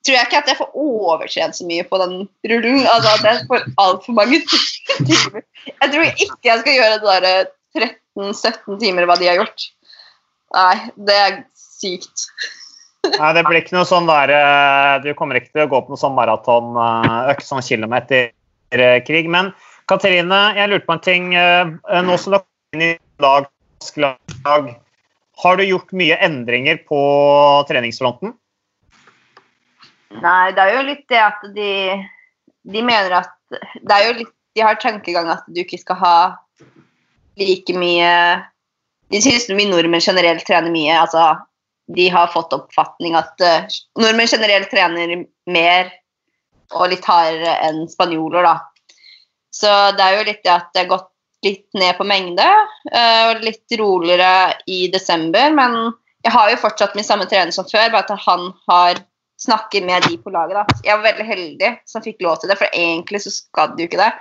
[0.03, 2.14] tror jeg ikke at jeg får overtrent så mye på den
[2.53, 2.85] rullen.
[2.92, 4.42] Altså at jeg får altfor mange
[5.09, 5.45] timer.
[5.71, 7.87] Jeg tror ikke jeg skal gjøre det der
[8.18, 9.68] 13-17 timer hva de har gjort.
[10.53, 10.75] Nei,
[11.09, 12.27] det er sykt.
[13.18, 15.90] Nei, det blir ikke noe sånn der eh, Du kommer ikke til å gå på
[15.90, 19.27] noe sånn maratonøkt, sånn kilometerkrig.
[19.33, 19.51] Men
[19.90, 21.33] Katrine, jeg lurte på en ting.
[21.35, 21.73] Eh,
[22.07, 23.47] nå som du har kommet inn i lag,
[25.43, 27.01] har du gjort mye endringer på
[27.69, 28.33] treningsfronten?
[30.23, 31.73] Nei, det er jo litt det at de,
[32.69, 36.17] de mener at Det er jo litt De har tankegang at du ikke skal ha
[37.41, 38.11] like mye
[39.13, 40.97] De syns vi nordmenn generelt trener mye.
[40.97, 41.23] Altså,
[41.93, 43.69] de har fått oppfatning at uh,
[44.01, 45.93] nordmenn generelt trener mer
[46.73, 48.55] og litt hardere enn spanjoler, da.
[49.53, 51.12] Så det er jo litt det at det har gått
[51.43, 52.47] litt ned på mengde,
[52.93, 55.55] uh, og litt roligere i desember.
[55.57, 55.79] Men
[56.23, 59.03] jeg har jo fortsatt min samme trener som før, bare at han har
[59.43, 60.55] snakket med de på laget.
[60.55, 60.81] da.
[60.87, 64.01] Jeg var veldig heldig som fikk lov til det, for egentlig så skal du ikke
[64.01, 64.13] det.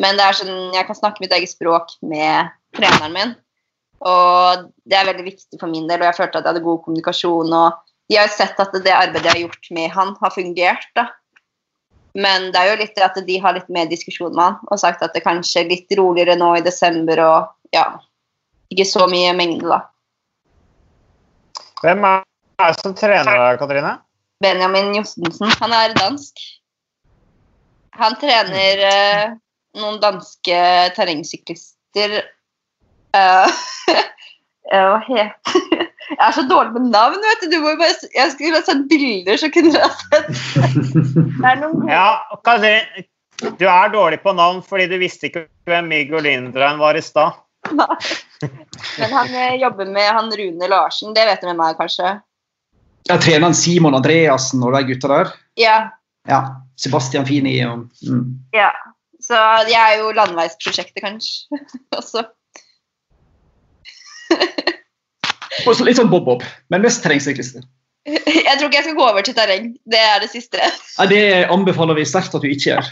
[0.00, 3.34] Men det er sånn, jeg kan snakke mitt eget språk med treneren min.
[4.04, 6.80] Og det er veldig viktig for min del, og jeg følte at jeg hadde god
[6.86, 7.52] kommunikasjon.
[7.52, 10.88] og De har sett at det arbeidet jeg har gjort med han, har fungert.
[10.98, 11.08] da.
[12.14, 15.02] Men det er jo litt at de har litt mer diskusjon med han og sagt
[15.02, 17.88] at det kanskje er litt roligere nå i desember og ja,
[18.70, 19.80] ikke så mye mengde, da.
[21.82, 22.22] Hvem er
[22.62, 23.96] det som trener, Katrine?
[24.42, 25.50] Benjamin Jostensen.
[25.60, 26.38] Han er dansk.
[27.98, 29.34] Han trener eh,
[29.78, 30.58] noen danske
[30.96, 32.16] terrengsyklister
[33.14, 33.62] uh,
[34.72, 37.46] Hva heter Jeg er så dårlig med navn, vet du.
[37.54, 40.26] du må bare, jeg skulle ha sett bilder, så kunne dere ha sett.
[41.94, 42.08] ja,
[42.44, 43.06] Katrine,
[43.56, 47.40] du er dårlig på navn fordi du visste ikke hvem Miguel Lindrein var i stad.
[47.72, 52.18] Men han eh, jobber med han Rune Larsen, det vet du med meg kanskje?
[53.08, 55.32] Ja, Treneren Simon Andreassen og de gutta der?
[55.60, 55.78] Ja.
[56.28, 56.44] ja.
[56.80, 58.24] Sebastian Fini og mm.
[58.56, 58.70] Ja.
[59.24, 59.38] Så
[59.70, 61.60] jeg er jo landeveisprosjektet, kanskje,
[61.98, 62.26] også.
[65.88, 67.64] litt sånn bob-bob, men mest terrengsyklister.
[68.44, 69.70] Jeg tror ikke jeg skal gå over til terreng.
[69.88, 70.60] Det er det siste.
[70.60, 72.90] Ja, det anbefaler vi sterkt at du ikke gjør.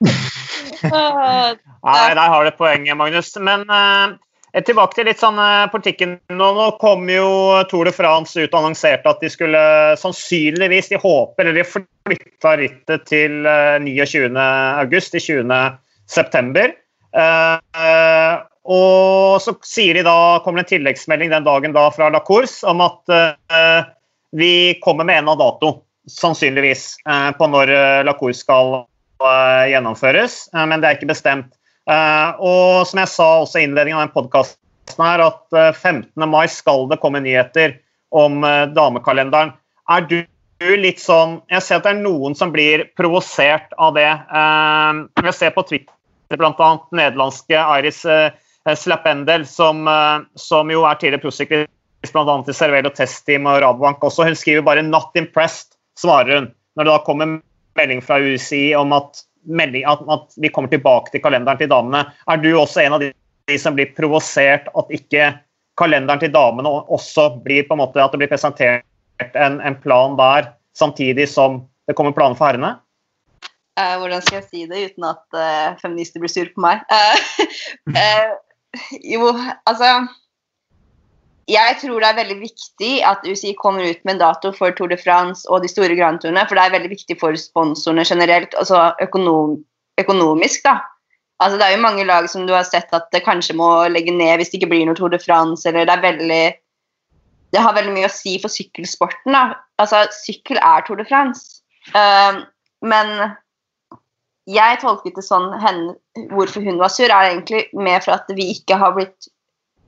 [0.88, 3.34] Nei, der har du poenget, Magnus.
[3.36, 4.16] Men uh,
[4.52, 6.16] Eh, tilbake til litt sånn eh, politikken.
[6.34, 7.28] Nå, nå kom jo
[7.70, 9.60] Tour de France ut og annonserte at de skulle
[10.00, 16.70] sannsynligvis De håper eller de flytta rittet til 29.8 eh, til 20.9.
[17.10, 18.38] Uh,
[18.70, 22.62] og så sier de da, kommer det en tilleggsmelding den dagen da fra La Course
[22.70, 23.88] om at uh,
[24.36, 25.72] vi kommer med en av dato,
[26.10, 27.74] sannsynligvis, uh, på når
[28.06, 28.84] La Course skal
[29.68, 30.46] gjennomføres.
[30.56, 31.50] men det er ikke bestemt.
[31.90, 35.76] Uh, og som jeg sa også i innledningen av den podkasten her, at uh, eh,
[35.76, 36.28] 15.
[36.28, 37.78] mai skal det komme nyheter
[38.14, 39.54] om uh, damekalenderen.
[39.90, 40.20] Er du
[40.60, 44.04] litt sånn Jeg ser at det er noen som blir provosert av det.
[44.04, 46.68] jeg ser på Twitter bl.a.
[46.92, 48.02] nederlandske Iris
[48.76, 49.88] Slapendel, som,
[50.36, 52.34] som, jo er tidligere prosyklist bl.a.
[52.48, 54.26] i Cervelo Test-team og Rabobank også.
[54.28, 56.50] Hun skriver bare 'not impressed', svarer hun.
[56.76, 57.40] Når det da kommer
[57.76, 62.04] melding fra UCI om at melding, at, at, vi kommer tilbake til kalenderen til damene.
[62.28, 63.12] Er du også en av de,
[63.48, 65.32] de som blir provosert at ikke
[65.80, 68.84] kalenderen til damene også blir på en måte at det blir presentert
[69.34, 72.76] en, en plan der, samtidig som det kommer planer for herrene?
[73.80, 76.84] Uh, hvordan skal jeg si det uten at uh, feminister blir sur på meg?
[76.92, 78.36] Uh,
[79.14, 79.32] jo,
[79.66, 79.94] altså
[81.50, 84.90] jeg tror det er veldig viktig at UCI kommer ut med en dato for Tour
[84.92, 88.90] de France og de store grandturene, for det er veldig viktig for sponsorene generelt, altså
[89.02, 89.58] økonom,
[89.98, 90.78] økonomisk, da.
[91.40, 94.12] Altså, det er jo mange lag som du har sett at det kanskje må legge
[94.12, 96.42] ned hvis det ikke blir noe Tour de France, eller det er veldig
[97.50, 99.56] Det har veldig mye å si for sykkelsporten, da.
[99.82, 101.64] Altså, sykkel er Tour de France.
[101.96, 102.44] Uh,
[102.86, 103.08] men
[104.50, 105.94] jeg tolket det sånn henne,
[106.32, 109.30] hvorfor hun var sur, er egentlig mer for at vi ikke har blitt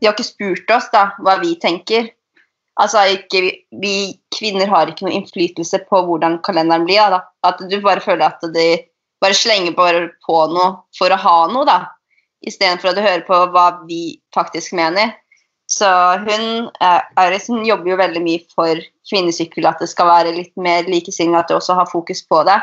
[0.03, 2.09] de har ikke spurt oss da, hva vi tenker.
[2.83, 3.43] Altså, ikke,
[3.79, 7.05] vi kvinner har ikke noe innflytelse på hvordan kalenderen blir.
[7.13, 7.21] Da.
[7.47, 8.67] At du bare føler at de
[9.23, 11.79] bare slenger bare på noe for å ha noe, da.
[12.43, 15.15] Istedenfor at du hører på hva vi faktisk mener.
[15.71, 15.87] Så
[16.27, 16.67] hun,
[17.23, 21.39] Iris, hun jobber jo veldig mye for kvinnesykkel, at det skal være litt mer likestilling,
[21.39, 22.59] at du også har fokus på det.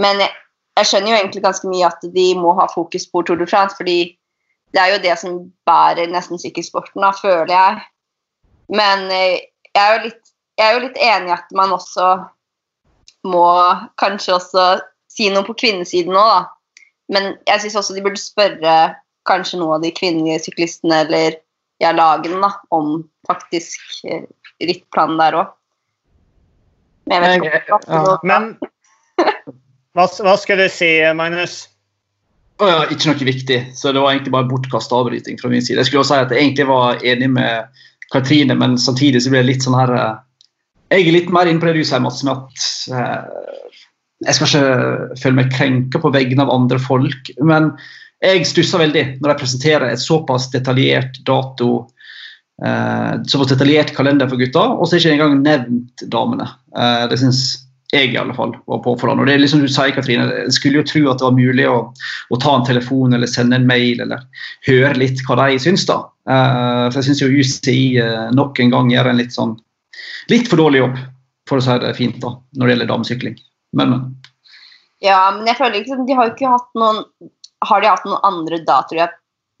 [0.00, 0.32] Men jeg,
[0.80, 3.76] jeg skjønner jo egentlig ganske mye at de må ha fokus på Tour de France,
[3.76, 4.16] fordi
[4.74, 5.38] det er jo det som
[5.68, 7.80] bærer nesten sykkelsporten, da, føler jeg.
[8.70, 9.40] Men jeg
[9.74, 12.08] er, jo litt, jeg er jo litt enig i at man også
[13.26, 13.50] må
[14.00, 14.66] kanskje også
[15.10, 16.80] si noe på kvinnesiden òg, da.
[17.10, 18.74] Men jeg syns også de burde spørre
[19.26, 21.40] kanskje noen av de kvinnelige syklistene eller
[21.82, 24.28] ja, lagene da, om faktisk eh,
[24.62, 25.56] rittplanen der òg.
[27.10, 28.16] Men, jeg vet ikke, ja.
[28.22, 28.52] Men
[29.96, 31.64] hva, hva skal du si, Magnus?
[32.60, 35.78] Ja, ikke noe viktig, så det var egentlig bare bortkasta avbryting fra min side.
[35.80, 37.80] Jeg skulle også si at jeg egentlig var enig med
[38.12, 40.18] Katrine, men samtidig så ble det litt sånn her eh,
[40.90, 43.70] Jeg er litt mer inne på det du sier, Mats, med at eh,
[44.26, 47.30] jeg skal ikke føle meg krenka på vegne av andre folk.
[47.40, 47.70] Men
[48.20, 51.70] jeg stusser veldig når de presenterer et såpass detaljert dato
[52.60, 56.50] eh, såpass detaljert kalender for gutta, og så er ikke engang nevnt damene.
[56.76, 57.44] Eh, det syns
[57.90, 59.24] jeg i alle fall var påfallende.
[59.24, 61.66] Og det er liksom du sier, Katrine, Jeg skulle jo tro at det var mulig
[61.66, 61.78] å,
[62.30, 64.22] å, ta en telefon eller sende en mail eller
[64.68, 65.86] høre litt hva de syns.
[65.90, 66.04] da.
[66.30, 69.56] Uh, for jeg syns jo UCI uh, nok en gang gjør en litt sånn
[70.30, 70.98] litt for dårlig jobb,
[71.50, 73.36] for å si det fint, da, når det gjelder damesykling.
[73.74, 74.04] Men, men.
[75.02, 77.02] Ja, men jeg føler liksom, de har jo ikke hatt noen
[77.66, 79.12] har de hatt noen andre datoer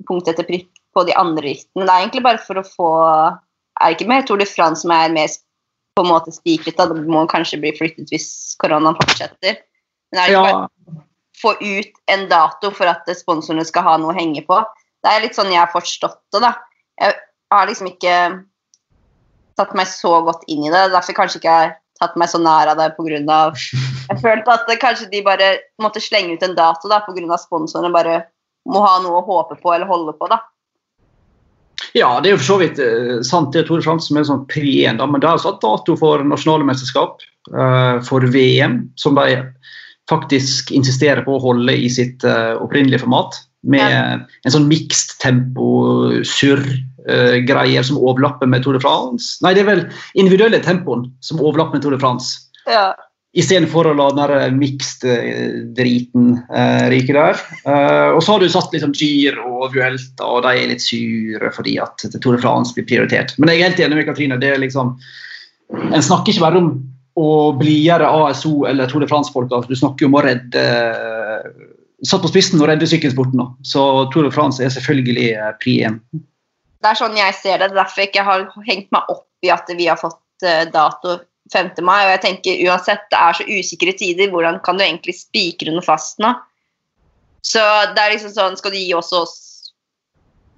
[0.08, 1.84] punkt etter prikk på de andre rittene.
[1.84, 2.90] Det er egentlig bare for å få
[3.80, 5.28] Er ikke mer Tour de France som er mer
[6.00, 6.76] på en måte spikret?
[6.78, 6.88] Da.
[6.90, 9.60] Det må kanskje bli flyttet hvis koronaen fortsetter.
[10.10, 10.60] Men er det ikke ja.
[10.64, 11.06] bare
[11.40, 14.58] få ut en dato for at sponsorene skal ha noe å henge på?
[15.00, 16.42] Det er litt sånn jeg har forstått det.
[16.44, 16.54] da.
[17.00, 17.16] Jeg
[17.54, 18.16] har liksom ikke
[19.60, 20.88] tatt meg så godt inn i det.
[20.94, 23.40] Derfor kanskje ikke jeg har tatt meg så nær av det pga.
[24.10, 27.36] Jeg følte at kanskje de bare måtte slenge ut en dato da, pga.
[27.38, 28.22] sponsorene bare
[28.66, 30.26] må ha noe å håpe på eller holde på.
[30.32, 30.40] da.
[31.96, 34.74] Ja, det er jo for så vidt uh, sant det Tore Fransen er sånn pri
[34.88, 37.22] 1, men det er satt dato for nasjonale mesterskap,
[37.54, 39.40] uh, for VM, som de
[40.10, 43.38] faktisk insisterer på å holde i sitt uh, opprinnelige format.
[43.60, 44.04] Med ja.
[44.48, 45.66] en sånn mixed tempo,
[46.24, 49.34] surr-greier som overlapper med Tour de France.
[49.44, 49.82] Nei, det er vel
[50.16, 52.38] individuelle tempoen som overlapper med Tour de France.
[52.64, 52.94] Ja.
[53.30, 57.38] Istedenfor å la den mixed-driten eh, ryke der.
[57.62, 61.52] Eh, og så har du satt liksom Giro og Vuelta, og de er litt sure
[61.54, 63.36] fordi at Tour de France blir prioritert.
[63.38, 64.40] Men jeg er helt enig med Katrine.
[64.42, 64.96] det er liksom,
[65.70, 66.72] En snakker ikke bare om
[67.20, 70.66] å blidgjøre ASO eller Tour de France-folka, du snakker om å redde
[72.00, 73.42] Satt på spissen og redde sykkelsporten.
[73.62, 75.98] Så Tour de France er selvfølgelig eh, pri 1.
[76.80, 77.68] Det er sånn jeg ser det.
[77.70, 80.18] Det er Derfor jeg ikke har hengt meg opp i at vi har fått
[80.72, 81.18] dato
[81.52, 81.72] 5.
[81.86, 82.04] mai.
[82.06, 85.84] Og jeg tenker uansett, det er så usikre tider, hvordan kan du egentlig spikre noe
[85.84, 86.32] fast nå?
[87.46, 87.60] Så
[87.94, 89.36] det er liksom sånn, skal du gi også oss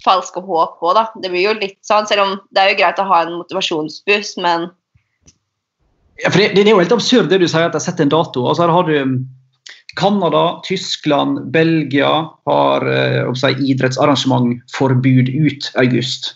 [0.03, 1.05] falske håp òg, da?
[1.23, 4.35] Det blir jo litt sånn, selv om det er jo greit å ha en motivasjonsbuss,
[4.43, 4.67] men
[6.21, 8.13] ja, for det, det, er jo helt absurd det du sier, at jeg setter en
[8.13, 8.43] dato.
[8.45, 9.15] altså her har du um,
[9.97, 12.11] Canada, Tyskland, Belgia
[12.49, 16.33] har eh, si, idrettsarrangementforbud ut august.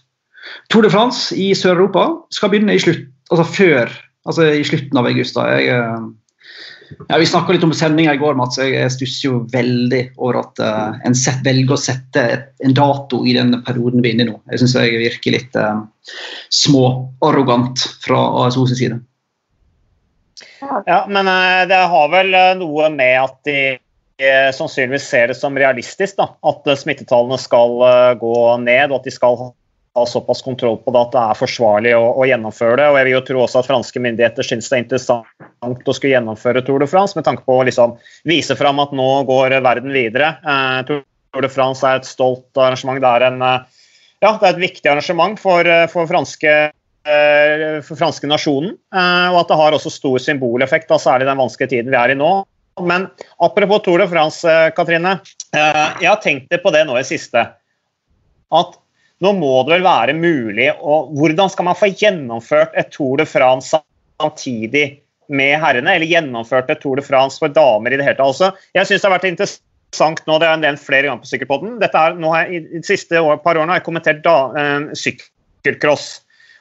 [0.70, 3.94] Tour de France i Sør-Europa skal begynne i slutt, altså før
[4.28, 5.38] Altså i slutten av august.
[5.38, 5.48] da.
[5.56, 8.60] Jeg, eh, ja, vi snakka litt om sendinga i går, Mats.
[8.60, 13.24] Jeg, stusser jo veldig over at uh, en set, velger å sette et, en dato
[13.28, 14.38] i den perioden vi er inne i nå.
[14.52, 15.84] Jeg syns jeg virker litt uh,
[16.56, 19.02] småarrogant fra ASO sin side.
[20.88, 23.60] Ja, men uh, det har vel noe med at de
[24.18, 26.16] sannsynligvis ser det som realistisk.
[26.18, 29.52] da, At smittetallene skal gå ned, og at de skal
[29.98, 32.88] ha såpass kontroll på det at det er forsvarlig å, å, gjennomføre det.
[32.92, 36.14] Og jeg vil jo tro også at franske myndigheter syns det er interessant å skulle
[36.14, 37.98] gjennomføre Tour de France, med tanke på å liksom
[38.30, 40.36] vise fram at nå går verden videre.
[40.46, 43.02] Eh, Tour de France er et stolt arrangement.
[43.02, 43.86] Det er, en, eh,
[44.24, 46.54] ja, det er et viktig arrangement for, eh, for franske
[47.08, 51.78] eh, for franske nasjonen, og at det har også stor symboleffekt, da, særlig den vanskelige
[51.78, 52.32] tiden vi er i nå.
[52.84, 53.08] Men
[53.42, 55.16] apropos Tour de France, Katrine.
[55.56, 57.46] Jeg har tenkt på det nå i siste.
[58.54, 58.76] At
[59.24, 63.26] nå må det vel være mulig og Hvordan skal man få gjennomført et Tour de
[63.30, 63.80] France
[64.22, 64.86] samtidig
[65.28, 68.30] med herrene, eller gjennomført et Tour de France for damer i det hele tatt?
[68.30, 71.32] Altså, jeg syns det har vært interessant nå, det har jeg nevnt flere ganger på
[71.32, 71.76] Sykkelpodden.
[71.82, 74.38] Dette er, nå har jeg, I de siste år, par årene har jeg kommentert da,
[74.62, 76.08] eh, sykkelcross.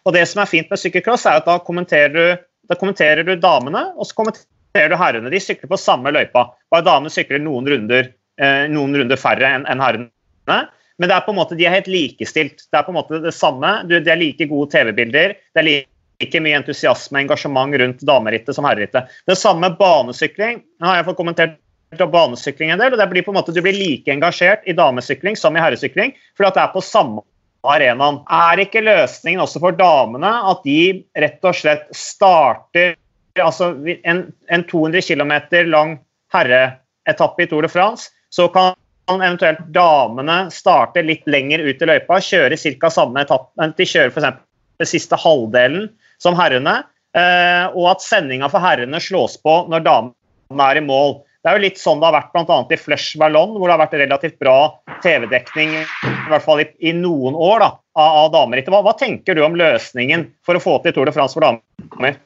[0.06, 3.34] Og det som er fint med sykkelcross, er at da kommenterer du, da kommenterer du
[3.42, 5.32] damene, og så kommenterer du herrene.
[5.32, 6.48] De sykler på samme løypa.
[6.72, 10.62] Bare damene sykler noen runder, eh, noen runder færre enn en herrene.
[10.98, 12.64] Men det er på en måte, de er helt likestilt.
[12.70, 13.82] Det er på en måte det samme.
[13.88, 15.36] Det er like gode TV-bilder.
[15.52, 19.12] Det er like mye entusiasme og engasjement rundt damerittet som herrerittet.
[19.28, 20.62] Det samme banesykling.
[20.80, 21.58] Nå har jeg fått kommentert
[21.96, 25.36] banesykling en del, og det blir på en måte, Du blir like engasjert i damesykling
[25.36, 27.22] som i herresykling, fordi at det er på samme
[27.66, 28.22] arenaen.
[28.30, 32.96] Er ikke løsningen også for damene at de rett og slett starter
[33.42, 33.74] altså
[34.04, 35.32] en, en 200 km
[35.68, 35.98] lang
[36.32, 38.74] herreetappe i Tour de France, så kan
[39.14, 42.90] eventuelt damene starte litt lenger ut i løypa, kjøre ca.
[42.90, 44.42] samme etappe De kjører f.eks.
[44.82, 45.88] den siste halvdelen
[46.22, 46.80] som herrene,
[47.16, 51.20] eh, og at sendinga for herrene slås på når damene er i mål.
[51.46, 52.58] Det er jo litt sånn det har vært bl.a.
[52.74, 54.58] i Flush Ballon, hvor det har vært relativt bra
[55.04, 58.72] TV-dekning i hvert fall i, i noen år da, av, av damerittet.
[58.74, 62.18] Hva, hva, tenker du om løsningen for å få til Tour de France for damer?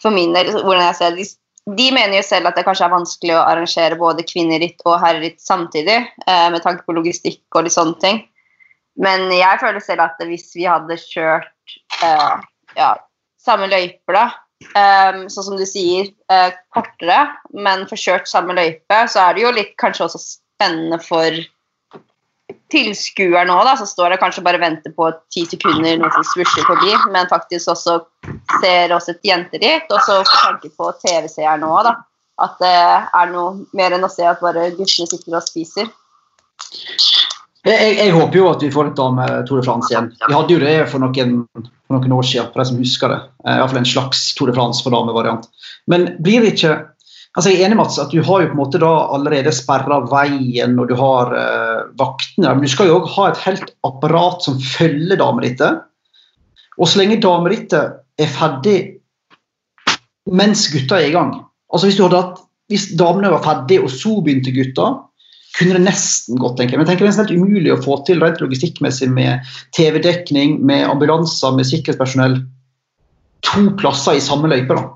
[0.00, 1.28] For min del, hvordan jeg ser det,
[1.64, 5.40] de mener jo selv at det kanskje er vanskelig å arrangere både kvinneritt og herreritt
[5.40, 5.96] samtidig,
[6.26, 8.20] eh, med tanke på logistikk og litt sånne ting.
[9.00, 12.34] Men jeg føler selv at hvis vi hadde kjørt eh,
[12.76, 12.90] ja,
[13.40, 14.26] samme løyper, da,
[14.76, 17.24] eh, sånn som du sier, eh, kortere,
[17.56, 21.40] men får kjørt samme løype, så er det jo litt kanskje også spennende for
[22.74, 26.66] tilskuer nå, da, så står det kanskje bare venter på ti sekunder noen som svusjer
[26.66, 28.00] forbi, men faktisk også
[28.60, 29.86] ser oss et jenteritt.
[29.94, 31.94] Og så får på TV-seeren òg, da.
[32.44, 35.92] At det er noe mer enn å se at bare guttene sitter og spiser.
[37.64, 40.10] Jeg, jeg, håper jo at vi får et dame Tour de France igjen.
[40.20, 43.20] Vi hadde jo det for noen, for noen år siden, for de som husker det.
[43.46, 45.46] Eh, Iallfall en slags Tour de France for damevariant.
[45.88, 46.74] Men blir det ikke
[47.34, 49.98] Altså, jeg er enig Mats, at Du har jo på en måte da allerede sperra
[50.06, 52.52] veien og du har uh, vaktene.
[52.52, 55.82] Men du skal jo òg ha et helt apparat som følger damerittet.
[56.78, 58.78] Og så lenge damerittet er ferdig
[60.30, 61.34] mens gutta er i gang
[61.74, 62.38] altså Hvis, hatt,
[62.70, 64.92] hvis damene var ferdige, og så begynte gutta,
[65.58, 66.56] kunne det nesten gått.
[66.58, 66.80] tenker jeg.
[66.80, 69.42] Men jeg tenker det er helt umulig å få til rent logistikkmessig med
[69.76, 72.38] TV-dekning, med ambulanser, med sikkerhetspersonell.
[73.50, 74.74] To plasser i samme løype.
[74.74, 74.86] da.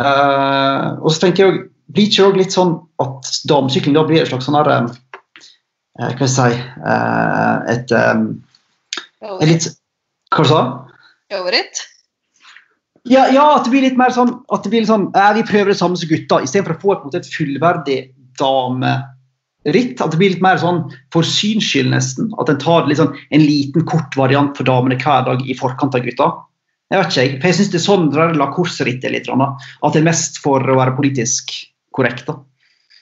[0.00, 1.56] Uh, og så tenker jeg
[1.92, 4.86] blir ikke det litt sånn at damesykling da blir et slags sånn her uh,
[6.00, 8.22] Hva skal jeg si uh, Et um,
[9.44, 9.66] litt,
[10.32, 10.96] Hva sa du?
[11.36, 11.82] Over it?
[13.08, 15.72] Ja, ja, at det blir litt mer sånn at det blir litt sånn, Vi prøver
[15.72, 17.98] det samme som gutta, istedenfor å få et, et fullverdig
[18.40, 20.02] dameritt.
[20.02, 20.82] At det blir litt mer sånn
[21.14, 22.28] for syns skyld, nesten.
[22.42, 26.04] At en tar sånn, en liten, kort variant for damene hver dag i forkant av
[26.04, 26.28] gutta.
[26.90, 29.28] Jeg vet ikke, for jeg syns det er sånn la korsrittet litt.
[29.30, 31.52] At det er mest for å være politisk
[31.94, 32.26] korrekt.
[32.26, 32.40] da.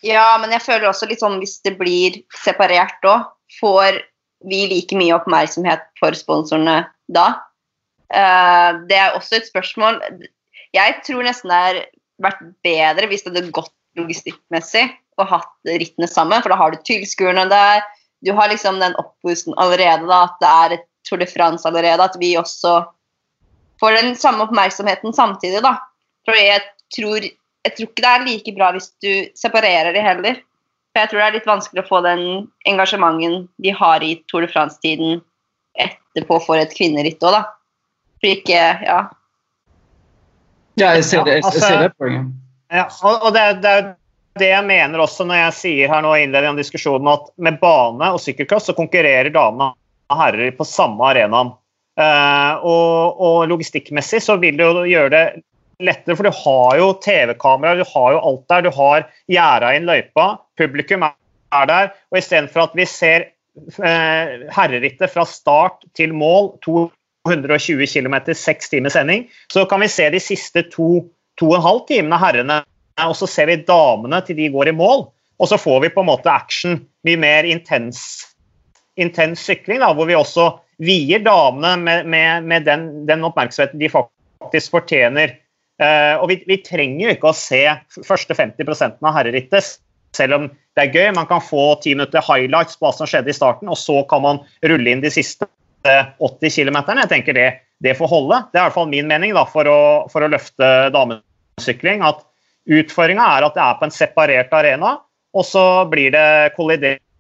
[0.05, 3.27] Ja, men jeg føler også litt sånn hvis det blir separert òg,
[3.59, 4.03] får
[4.47, 7.29] vi like mye oppmerksomhet for sponsorene da?
[8.13, 9.99] Uh, det er også et spørsmål.
[10.77, 11.81] Jeg tror nesten det har
[12.23, 14.85] vært bedre hvis det hadde gått logistikkmessig
[15.19, 17.83] og hatt rittene sammen, for da har du tilskuerne der.
[18.23, 22.05] Du har liksom den opppusten allerede, da, at det er et Tour de France allerede.
[22.05, 22.83] At vi også
[23.81, 25.77] får den samme oppmerksomheten samtidig, da.
[26.29, 26.63] For jeg
[26.97, 27.25] tror,
[27.67, 30.41] jeg tror ikke det er like bra hvis du separerer de heller.
[30.93, 32.25] For jeg tror det er litt vanskelig å få den
[32.71, 35.23] engasjementen de har i Tour de France-tiden
[35.79, 37.45] etterpå for et kvinneritt òg, da.
[38.19, 38.99] For ikke Ja.
[40.79, 42.35] Ja, jeg ser det, jeg, jeg ser det poenget.
[42.71, 43.87] Ja, og det, det er
[44.39, 47.59] det jeg mener også når jeg sier her nå i innledningen av diskusjonen at med
[47.63, 49.73] bane og sykkelcross så konkurrerer damene
[50.09, 51.51] og herrer på samme arenaen.
[51.99, 55.23] Uh, og, og, logistikkmessig så vil det jo gjøre det
[55.83, 58.67] lettere, for du har jo TV-kamera, du har jo alt der.
[58.67, 60.29] Du har gjerda inn løypa,
[60.59, 61.93] publikum er der.
[62.13, 63.29] Og istedenfor at vi ser
[63.83, 70.09] eh, herrerittet fra start til mål, 220 km, seks timers sending, så kan vi se
[70.15, 71.05] de siste to,
[71.39, 72.63] to og en halv timene herrene,
[73.05, 75.09] og så ser vi damene til de går i mål.
[75.39, 78.01] Og så får vi på en måte action, mye mer intens,
[78.99, 83.91] intens sykling, da, hvor vi også vier damene med, med, med den, den, oppmerksomheten de
[83.91, 85.35] faktisk fortjener.
[85.79, 87.63] Uh, og vi, vi, trenger jo ikke å se
[88.07, 89.79] første 50 av herrerittet,
[90.17, 91.13] selv om det er gøy.
[91.15, 94.25] Man kan få ti minutter highlights på hva som skjedde i starten, og så kan
[94.25, 95.47] man rulle inn de siste
[95.87, 96.81] 80 km.
[96.99, 97.49] Jeg tenker det,
[97.83, 98.41] det får holde.
[98.51, 102.03] Det er i hvert fall min mening da, for, å, for å løfte damesykling.
[102.07, 102.25] at
[102.69, 104.99] Utfordringa er at det er på en separert arena,
[105.33, 106.27] og så blir det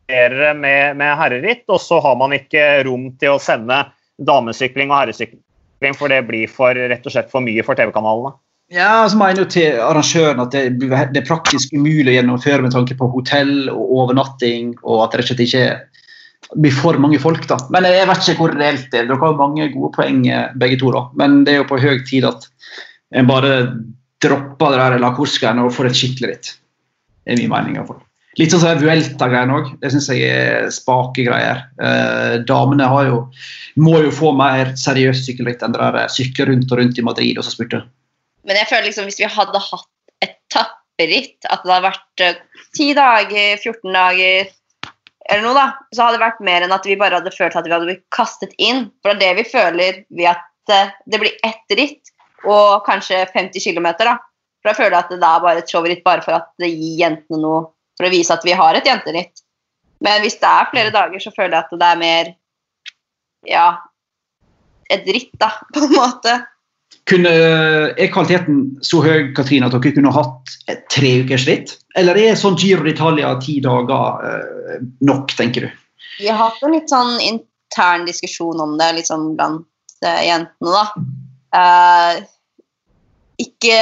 [0.09, 3.84] kollidert med, med herreritt, og så har man ikke rom til å sende
[4.18, 8.34] damesykling og herresykling, for det blir for, rett og slett for mye for TV-kanalene.
[8.70, 12.74] Ja, så mener jo til arrangøren at det, det, er praktisk umulig å gjennomføre med
[12.74, 17.20] tanke på hotell og overnatting, og at det rett og slett ikke blir for mange
[17.20, 17.46] folk.
[17.48, 17.56] da.
[17.72, 19.09] Men jeg vet ikke hvor reelt det er.
[19.09, 21.06] Dere har mange gode poeng eh, begge to, da.
[21.16, 22.44] Men det er jo på høy tid at
[23.16, 23.54] en bare
[24.20, 26.52] dropper det der La Corskaen og får et skikkelig ritt.
[27.24, 27.80] Det er min mening.
[27.80, 28.04] av fall.
[28.36, 29.70] Litt sånn som Vuelta-greiene òg.
[29.80, 31.64] Det syns jeg er spake greier.
[31.82, 33.22] Eh, damene jo,
[33.80, 37.40] må jo få mer seriøst sykkelritt enn det der sykle rundt og rundt i Madrid
[37.40, 37.82] og så spurte.
[38.46, 39.88] Men jeg føler liksom hvis vi hadde hatt
[40.24, 42.22] et tapperitt, at det hadde vært
[42.76, 44.54] ti 10 dager, 14 dager
[45.28, 47.66] eller noe, da, så hadde det vært mer enn at vi bare hadde følt at
[47.66, 48.86] vi hadde blitt kastet inn.
[49.02, 52.14] For det er det vi føler ved at eh, det blir ett ritt
[52.46, 53.90] og kanskje 50 km.
[53.98, 54.14] Da.
[54.62, 57.02] For da føler jeg at det er bare et showritt bare for at det gir
[57.02, 57.66] jentene noe
[57.99, 59.42] for å vise at vi har et jenteritt.
[60.05, 62.30] Men hvis det er flere dager, så føler jeg at det er mer
[63.49, 63.66] ja,
[64.92, 66.36] et dritt, da, på en måte.
[67.09, 67.30] Kunne,
[67.96, 71.74] er kvaliteten så høy Katrine, at dere kunne hatt et tre ukers ritt?
[71.96, 75.70] Eller er sånn Giro d'Italia ti dager eh, nok, tenker du?
[76.18, 79.66] Vi har hatt en litt sånn intern diskusjon om det liksom blant
[80.05, 80.84] uh, jentene, da.
[81.59, 82.20] Eh,
[83.38, 83.78] ikke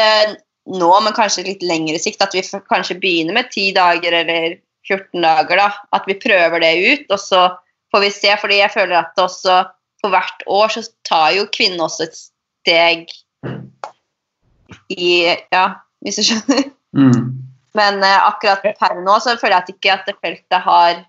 [0.66, 2.22] nå, men kanskje litt lengre sikt.
[2.24, 5.56] At vi kanskje begynner med 10 dager eller 14 dager.
[5.62, 7.48] da, At vi prøver det ut, og så
[7.94, 8.36] får vi se.
[8.40, 9.64] fordi jeg føler at også
[10.02, 13.10] for hvert år så tar jo kvinnen også et steg
[14.90, 15.10] i
[15.52, 15.66] Ja,
[16.02, 16.70] hvis du skjønner.
[16.96, 17.46] Mm.
[17.76, 21.04] Men eh, akkurat per nå så føler jeg at ikke at det feltet har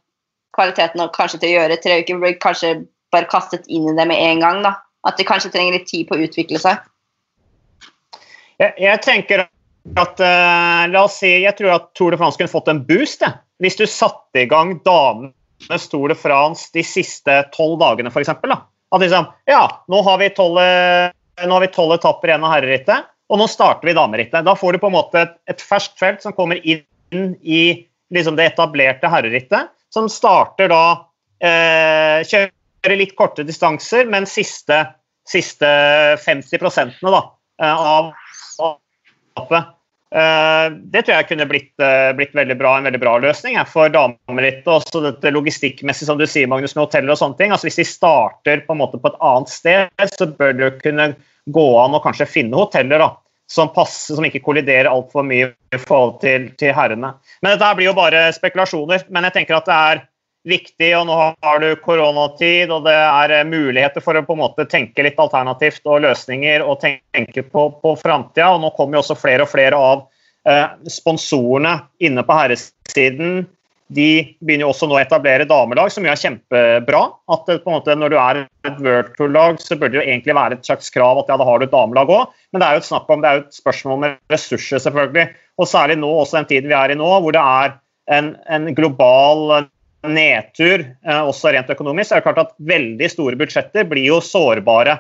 [0.58, 2.20] kvaliteten og kanskje til å gjøre tre uker.
[2.22, 2.74] Blir kanskje
[3.14, 4.62] bare kastet inn i det med en gang.
[4.66, 4.74] da.
[5.08, 6.82] At det kanskje trenger litt tid på å utvikle seg.
[8.62, 9.44] Jeg, jeg tenker
[9.98, 13.24] at uh, La oss si jeg tror at Tour de France kunne fått en boost.
[13.24, 13.38] Ja.
[13.64, 18.34] Hvis du satte i gang damenes Tour de France de siste tolv dagene, f.eks.
[18.34, 23.96] At liksom, ja, nå har vi tolv etapper igjen av herrerittet, og nå starter vi
[23.98, 24.46] damerittet.
[24.46, 26.86] Da får du på en måte et, et ferskt felt som kommer inn
[27.42, 27.64] i
[28.14, 30.84] liksom, det etablerte herrerittet, som starter da
[31.44, 34.84] eh, Kjører litt korte distanser, men siste,
[35.28, 35.68] siste
[36.24, 37.34] 50 da, eh,
[37.64, 38.14] av
[39.38, 39.74] oppet.
[40.08, 43.92] Uh, det tror jeg kunne blitt, uh, blitt veldig bra, en veldig bra løsning for
[43.92, 44.70] damerittet.
[44.72, 47.52] Også dette logistikkmessig, som du sier, Magnus, med hoteller og sånne ting.
[47.52, 51.12] Altså, hvis de starter på, en måte på et annet sted, så bør det kunne
[51.52, 53.10] gå an å kanskje finne hoteller da,
[53.52, 57.14] som passer, som ikke kolliderer altfor mye i forhold til, til herrene.
[57.44, 59.10] Men dette blir jo bare spekulasjoner.
[59.12, 60.06] Men jeg tenker at det er
[60.48, 64.44] viktig, og nå har du koronatid, og det er eh, muligheter for å på en
[64.46, 68.54] måte tenke litt alternativt og løsninger og tenke på, på framtida.
[68.62, 70.08] Nå kommer jo også flere og flere av
[70.48, 73.46] eh, sponsorene inne på herresiden.
[73.88, 77.02] De begynner jo også nå å etablere damelag, som er kjempebra.
[77.32, 80.08] At det, på en måte, Når du er et World Tour-lag, så burde det jo
[80.10, 82.36] egentlig være et slags krav at ja, da har du et damelag òg.
[82.52, 85.30] Men det er jo et snakk om, det er jo et spørsmål med ressurser, selvfølgelig.
[85.58, 87.78] Og særlig nå, også den tiden vi er i nå, hvor det er
[88.18, 89.68] en, en global
[90.06, 94.98] nedtur, eh, også rent økonomisk, er det klart at veldig store budsjetter blir jo sårbare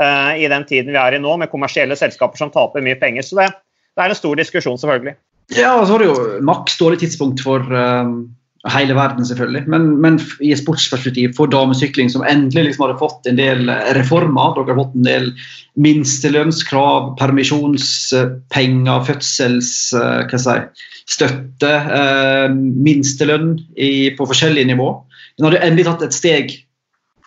[0.00, 3.26] eh, i den tiden vi er i nå, med kommersielle selskaper som taper mye penger.
[3.26, 3.50] Så det,
[3.94, 5.16] det er en stor diskusjon, selvfølgelig.
[5.56, 8.30] Ja, og så var det jo maks dårlig tidspunkt for um,
[8.68, 9.62] hele verden, selvfølgelig.
[9.72, 14.52] Men, men, i et sportsperspektiv for damesykling, som endelig liksom hadde fått en del reformer.
[14.58, 15.30] Dere har fått en del
[15.80, 19.72] minstelønnskrav, permisjonspenger, fødsels...
[19.96, 24.92] Hva skal jeg si, støtte, eh, minstelønn i, på forskjellige nivå.
[25.38, 26.52] Den hadde endelig tatt et steg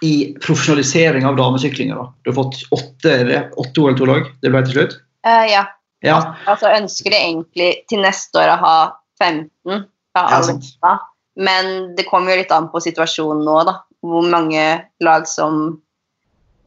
[0.03, 1.99] i profesjonalisering av damesyklinger.
[1.99, 2.09] Da.
[2.23, 3.15] Du har fått åtte,
[3.59, 4.97] åtte OL-to-lag, det ble til slutt?
[5.27, 5.63] Uh, ja.
[6.03, 6.19] ja.
[6.51, 8.77] Altså ønsker de egentlig til neste år å ha
[9.23, 10.97] 15 fra alle ja,
[11.35, 13.79] Men det kommer jo litt an på situasjonen nå, da.
[14.03, 14.63] Hvor mange
[15.03, 15.81] lag som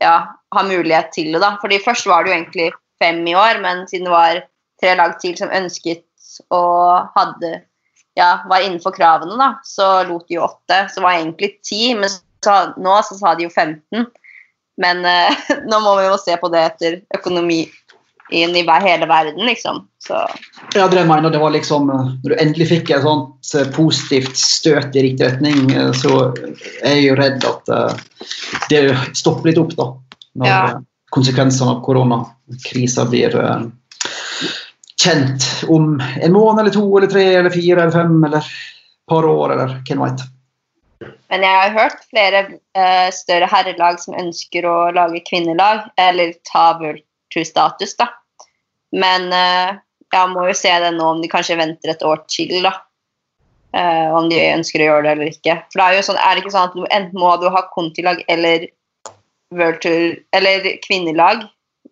[0.03, 0.17] ja,
[0.55, 1.41] har mulighet til det.
[1.45, 1.55] da.
[1.61, 2.69] Fordi Først var det jo egentlig
[3.03, 4.43] fem i år, men siden det var
[4.81, 6.05] tre lag til som ønsket
[6.53, 7.61] og hadde
[8.17, 10.87] ja, var innenfor kravene, da, så lot de jo åtte.
[10.93, 14.07] Så var det egentlig ti, men så, nå så sa de jo 15.
[14.81, 17.67] Men eh, nå må vi jo se på det etter økonomi
[18.31, 19.89] i hele verden, liksom.
[19.99, 20.18] Så.
[20.74, 24.37] Ja, det mener, det var liksom eh, Når du endelig fikk et sånt eh, positivt
[24.37, 26.33] støt i riktig retning, så
[26.83, 27.72] er jeg jo redd at
[28.70, 28.83] det
[29.14, 29.89] stopper litt opp, da.
[30.37, 30.62] Når ja.
[31.14, 33.35] konsekvensene av koronakrisa blir
[35.03, 39.29] kjent om en måned eller to eller tre eller fire eller fem eller et par
[39.29, 40.24] år eller hvem veit.
[41.31, 42.43] Men jeg har hørt flere
[42.79, 46.70] uh, større herrelag som ønsker å lage kvinnelag, eller ta
[47.45, 48.09] World da.
[48.97, 49.76] Men uh,
[50.14, 52.76] jeg må jo se det nå om de kanskje venter et år til, da.
[53.76, 55.59] Uh, om de ønsker å gjøre det eller ikke.
[55.68, 58.22] For det er jo sånn, er det ikke sånn at enten må du ha kontilag
[58.32, 58.70] eller
[59.55, 61.45] World Tour, eller kvinnelag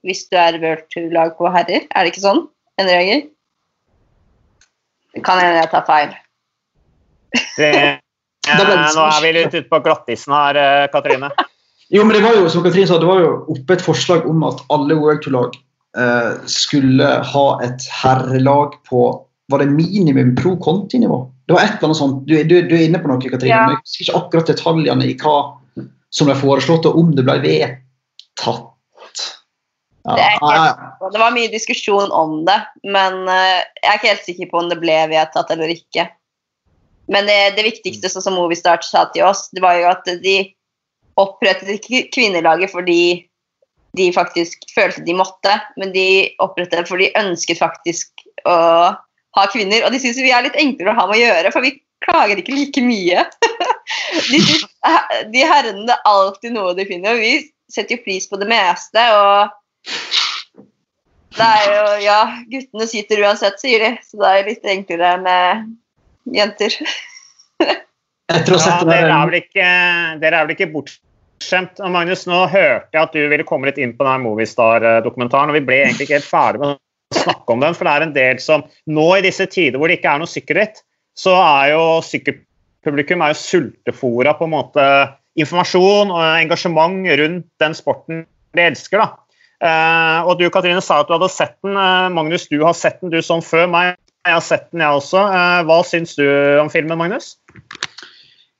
[0.05, 1.85] hvis du er World Tour-lag på herrer?
[1.93, 2.47] Er det ikke sånn?
[2.77, 3.27] en regel?
[5.23, 6.15] Kan hende jeg tar feil.
[7.57, 7.71] Det,
[8.51, 8.63] eh,
[8.97, 11.31] nå er vi litt ute på glattisen her, eh, Katrine.
[11.95, 14.43] Jo, men Det var jo som Katrin sa, det var jo oppe et forslag om
[14.47, 15.55] at alle Tour-lag
[15.97, 19.07] eh, skulle ha et herrelag på
[19.53, 21.21] var det minimum pro conti-nivå?
[21.47, 22.23] Det var et eller annet sånt.
[22.27, 23.53] Du, du, du er inne på noe, Katrine.
[23.53, 23.67] Ja.
[23.69, 25.37] men Jeg husker ikke akkurat detaljene i hva
[26.15, 28.71] som ble foreslått, og om det ble vedtatt.
[30.05, 30.17] Ja.
[30.17, 30.83] Det, helt,
[31.13, 34.67] det, var mye diskusjon om det, men uh, jeg er ikke helt sikker på om
[34.73, 36.09] det ble vedtatt eller ikke.
[37.13, 40.37] Men det, det viktigste sånn som Movistar sa til oss, det var jo at de
[41.21, 43.05] opprettet ikke kvinnelaget fordi
[43.95, 48.57] de faktisk følte de måtte, men de opprettet det fordi de ønsket faktisk å
[49.35, 49.85] ha kvinner.
[49.87, 52.41] Og de syns vi er litt enklere å ha med å gjøre, for vi klager
[52.41, 53.25] ikke like mye.
[54.33, 54.41] de,
[55.31, 57.37] de herrene det er alltid noe de finner, og vi
[57.71, 59.07] setter jo pris på det meste.
[59.15, 59.55] og
[61.35, 65.75] det er jo Ja, guttene sitter uansett, sier de, så det er litt enklere med
[66.35, 66.77] jenter.
[68.33, 69.67] Etter å ja, dere, er vel ikke,
[70.23, 71.83] dere er vel ikke bortskjemt.
[71.93, 75.65] Magnus, nå hørte jeg at du ville komme litt inn på denne Movistar-dokumentaren, og vi
[75.67, 78.41] ble egentlig ikke helt ferdig med å snakke om den, for det er en del
[78.43, 80.81] som Nå i disse tider hvor det ikke er noe sykkelritt,
[81.15, 84.87] så er jo sykkelpublikum er jo sultefora på en måte
[85.41, 89.03] informasjon og engasjement rundt den sporten de elsker.
[89.03, 89.13] da.
[89.65, 91.77] Uh, og du Katrine sa at du hadde sett den.
[91.79, 93.95] Uh, Magnus, du har sett den du som før meg.
[94.25, 95.25] Jeg har sett den, jeg også.
[95.31, 96.25] Uh, hva syns du
[96.61, 97.35] om filmen, Magnus?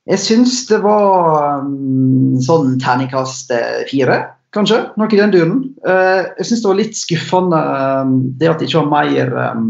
[0.05, 3.49] Jeg syns det var um, sånn terningkast
[3.89, 4.19] fire,
[4.53, 4.83] kanskje.
[4.99, 5.57] Noe i den duren.
[5.81, 7.61] jeg syns det var litt skuffende
[8.05, 9.65] um, det at det ikke var mer um,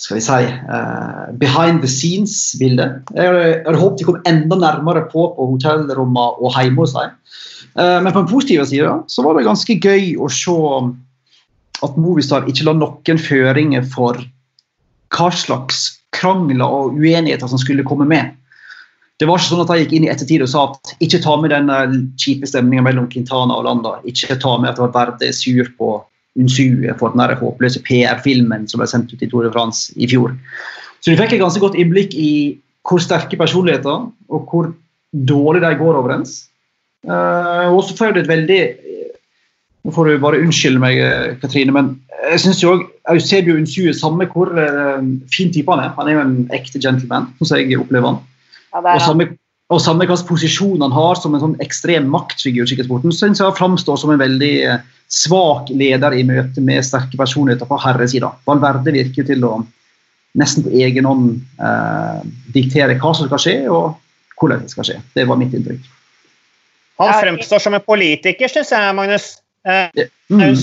[0.00, 0.50] skal vi si,
[1.38, 2.86] behind the scenes-bilde.
[3.14, 3.30] Jeg
[3.66, 7.14] hadde håpet de kom enda nærmere på på hotellrommene og hjemme hos dem.
[7.76, 10.56] Uh, men på den positive sida så var det ganske gøy å se
[11.84, 14.18] at Movistar ikke la noen føringer for
[15.14, 18.34] hva slags krangler og uenigheter som skulle komme med.
[19.20, 21.34] Det var ikke sånn at jeg gikk inn i ettertid og sa at ikke ta
[21.36, 23.98] med den eh, kjipe stemninga mellom Quintana og Landa.
[24.08, 25.98] Ikke ta med at det var Verde sur på
[26.40, 30.32] Unsue for den håpløse PR-filmen som ble sendt ut i Tour de France i fjor.
[31.00, 32.30] Så du fikk et ganske godt innblikk i
[32.86, 34.70] hvor sterke personligheter og hvor
[35.12, 36.46] dårlig de går overens.
[37.04, 38.62] Uh, og så får du et veldig
[39.80, 41.86] Nå får du bare unnskylde meg, eh, Katrine, men
[42.28, 42.82] jeg syns jo òg
[43.14, 45.00] Eusebio Unsue, samme hvor uh,
[45.32, 48.18] fin type han er, han er jo en ekte gentleman, sånn som jeg opplever han.
[48.70, 49.26] Ja, og samme,
[49.70, 53.58] og hvilken posisjon han har som en sånn ekstrem maktfigur i sykkelsporten, syns jeg han
[53.58, 58.32] framstår som en veldig uh, svak leder i møte med sterke personligheter på herresida.
[58.46, 59.56] Valverde virker til å
[60.38, 61.40] nesten på egen hånd
[62.54, 63.96] diktere hva som skal skje, og
[64.40, 65.00] hvordan det skal skje.
[65.16, 65.88] Det var mitt inntrykk.
[67.00, 69.30] Han fremstår som en politiker, syns jeg, Magnus.
[69.68, 70.56] Eh, mm.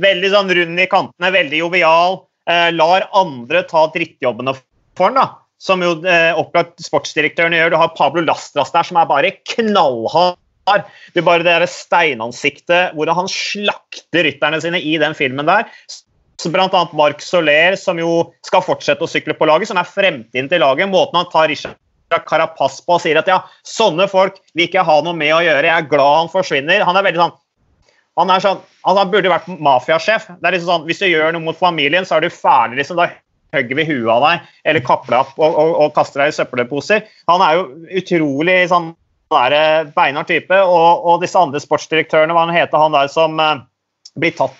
[0.00, 2.20] Veldig sånn rund i kantene, veldig jovial.
[2.50, 4.54] Eh, lar andre ta drittjobbene
[4.98, 5.26] for han, da.
[5.60, 7.74] Som jo eh, opplagt sportsdirektøren gjør.
[7.74, 10.38] Du har Pablo Lastras der, som er bare knallhard.
[11.16, 15.68] Du bare det steinansiktet hvor han slakter rytterne sine i den filmen der.
[16.40, 16.82] Bl.a.
[16.96, 20.88] Marc Soler, som jo skal fortsette å sykle på laget, som er fremtiden til laget.
[20.88, 21.76] Måten han tar Richard
[22.26, 25.68] Carapaz på og sier at ja, sånne folk vil ikke ha noe med å gjøre,
[25.68, 26.86] jeg er glad han forsvinner.
[26.88, 27.38] Han er veldig sånn
[28.18, 30.26] han, er sånn, han burde vært mafiasjef.
[30.40, 32.80] Det er liksom sånn, Hvis du gjør noe mot familien, så er du ferdig.
[32.80, 33.06] liksom, Da
[33.54, 36.36] hogger vi huet av deg eller kapper deg opp og, og, og, kaster deg i
[36.38, 37.04] søppelposer.
[37.30, 37.68] Han er jo
[38.00, 38.90] utrolig sånn
[39.30, 40.56] der, beinhard type.
[40.64, 43.62] Og, og, disse andre sportsdirektørene, hva han heter han der som uh,
[44.18, 44.58] blir tatt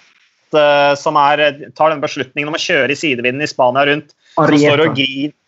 [0.55, 1.45] uh, Som er,
[1.79, 4.15] tar den beslutningen om å kjøre i sidevinden i Spania rundt.
[4.39, 4.93] Arieta.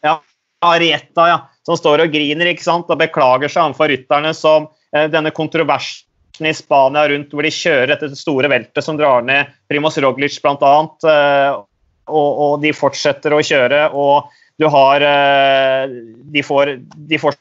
[0.02, 0.18] Ja,
[0.66, 5.06] Arieta, ja som står og griner ikke sant, og beklager seg overfor rytterne som uh,
[5.10, 9.52] denne kontroversen i Spania rundt hvor de kjører etter det store veltet som drar ned
[9.70, 10.72] Primoz Roglic bl.a.
[12.10, 15.92] Og, og de fortsetter å kjøre, og du har eh,
[16.34, 16.76] De får,
[17.08, 17.36] de får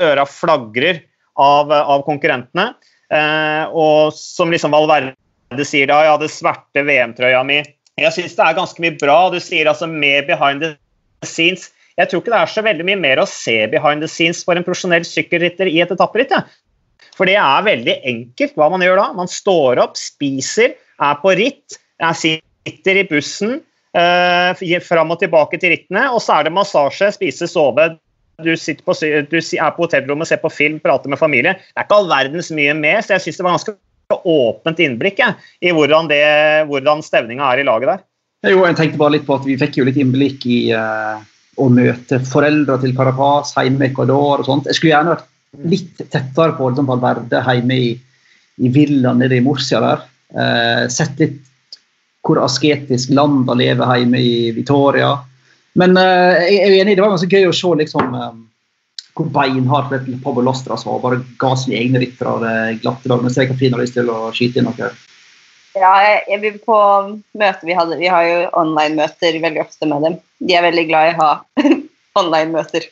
[0.00, 1.02] øra flagrer
[1.40, 2.72] av, av konkurrentene.
[3.10, 7.60] Eh, og som liksom Valverde sier da, ja, det sverte VM-trøya mi.
[8.00, 9.18] Jeg syns det er ganske mye bra.
[9.32, 10.74] Du sier altså mer behind the
[11.26, 11.68] scenes.
[11.98, 14.56] Jeg tror ikke det er så veldig mye mer å se behind the scenes for
[14.56, 16.32] en profesjonell sykkelrytter i et etapperitt.
[16.32, 16.44] Ja.
[17.16, 19.08] For det er veldig enkelt hva man gjør da.
[19.16, 21.76] Man står opp, spiser, er på ritt,
[22.16, 23.58] sitter i bussen
[24.86, 27.88] fram og tilbake til rittene, og så er det massasje, spise, sove.
[28.40, 31.58] Du, på, du er på hotellrommet, ser på film, prater med familie.
[31.58, 33.76] Det er ikke all verdens mye mer, så jeg syns det var ganske
[34.30, 36.22] åpent innblikk jeg, i hvordan, det,
[36.70, 38.06] hvordan stevninga er i laget der.
[38.50, 41.20] Jo, jeg tenkte bare litt på at Vi fikk jo litt innblikk i uh
[41.60, 44.68] å møte foreldre til Carapaz hjemme i Ecuador og sånt.
[44.70, 45.28] Jeg skulle gjerne vært
[45.72, 47.90] litt tettere på liksom, Valverde hjemme i,
[48.60, 50.04] i villaen nede i Murcia der.
[50.30, 51.40] Uh, sett litt
[52.26, 55.14] hvor asketisk landa lever hjemme i Vitoria.
[55.78, 58.32] Men eh, jeg er enig, det var ganske gøy å se liksom, eh,
[59.16, 61.00] hvor beinhardt Pablo Lostras var.
[61.02, 62.10] Bare ga sine egne det
[62.82, 63.24] glatte dager.
[63.24, 64.90] Men ser Katrine har lyst til å skyte inn noe.
[65.78, 66.76] Ja, jeg, jeg, på
[67.38, 70.16] møter vi hadde Vi har jo online-møter veldig ofte med dem.
[70.42, 71.68] De er veldig glad i å ha
[72.20, 72.88] online-møter.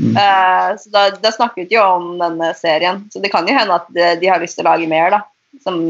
[0.00, 0.16] Mm.
[0.16, 3.04] Uh, så da, da, snakket vi jo om denne serien.
[3.12, 5.22] Så det kan jo hende at de, de, har lyst til å lage mer, da.
[5.64, 5.80] Som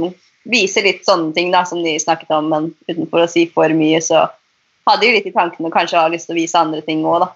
[0.48, 4.00] viser litt sånne ting da, som de snakket om, men utenfor å si for mye,
[4.02, 4.26] så
[4.88, 7.26] hadde de litt i tankene og kanskje har lyst til å vise andre ting òg,
[7.26, 7.30] da.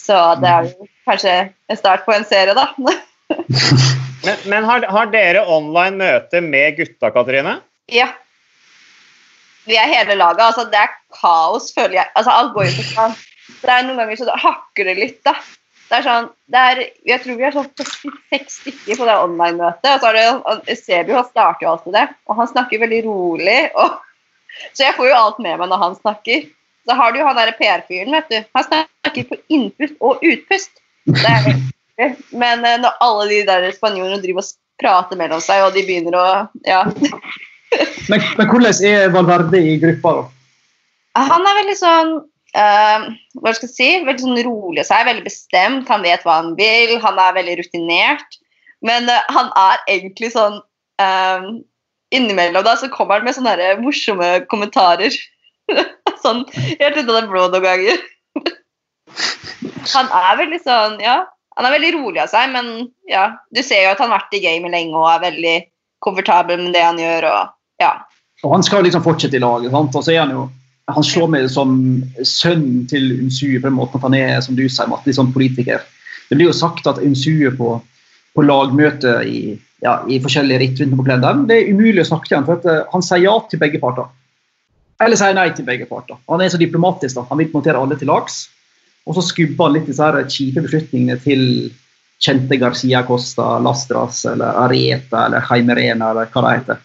[0.00, 2.70] Så det er jo kanskje en start på en serie, da.
[4.24, 7.58] men, men har, har, dere online møte med gutta, Katrine?
[7.90, 8.08] Ja.
[9.68, 10.46] Vi er hele laget.
[10.46, 12.12] Altså, det er kaos, føler jeg.
[12.14, 13.18] Altså, alt går jo ikke sånn.
[13.60, 15.34] Det er noen ganger så det hakker det litt, da.
[15.90, 19.88] Det er sånn, det er, Jeg tror vi er sånn 46 stykker på det online-møtet.
[19.90, 23.58] og så er det, Sebi han starter jo alltid det, og han snakker veldig rolig.
[23.74, 23.98] Og,
[24.70, 26.46] så jeg får jo alt med meg når han snakker.
[26.86, 28.38] Så har du jo han derre PR-fyren, vet du.
[28.56, 30.80] Han snakker på innpust og utpust.
[31.10, 35.74] Det er Men eh, når alle de der spanjolene driver og prater mellom seg, og
[35.76, 36.26] de begynner å
[36.64, 36.84] Ja.
[38.10, 40.22] men, men hvordan er Valverde i gruppa, da?
[41.28, 42.14] Han er veldig sånn
[42.56, 43.08] uh,
[43.40, 45.90] hva skal jeg si, veldig sånn rolig og seg, veldig bestemt.
[45.90, 48.38] Han vet hva han vil, han er veldig rutinert.
[48.86, 50.60] Men uh, han er egentlig sånn
[51.02, 51.50] uh,
[52.10, 55.14] Innimellom da, så kommer han med sånne her morsomme kommentarer.
[56.24, 58.00] sånn helt ut av det blå noen ganger.
[59.94, 61.20] han er veldig sånn, ja.
[61.58, 64.38] Han er veldig rolig av seg, men ja, du ser jo at han har vært
[64.38, 65.56] i gamet lenge og er veldig
[66.02, 67.26] komfortabel med det han gjør.
[67.30, 67.92] og ja.
[68.42, 69.94] Og Han skal liksom fortsette i laget, sant?
[69.94, 70.46] og så er han jo
[70.94, 71.72] han slår meg som
[72.26, 75.32] sønnen til Unsue på den måten at han er som du sier, Matt, litt sånn
[75.34, 75.82] politiker.
[76.28, 77.74] Det blir jo sagt at Unsue på,
[78.36, 82.38] på lagmøte i, ja, i forskjellige ritt på kalenderen, det er umulig å snakke til
[82.38, 84.08] han, for uh, han sier ja til begge parter.
[85.00, 86.18] Eller sier nei til begge parter.
[86.28, 87.16] Han er så diplomatisk.
[87.16, 87.26] da.
[87.30, 88.42] Han vil montere alle til lags.
[89.08, 91.44] Og så skubber han litt disse her kjipe beslutningene til
[92.20, 96.82] kjente Garcia Costa, Lastras eller Areta eller Heimerena eller hva det heter.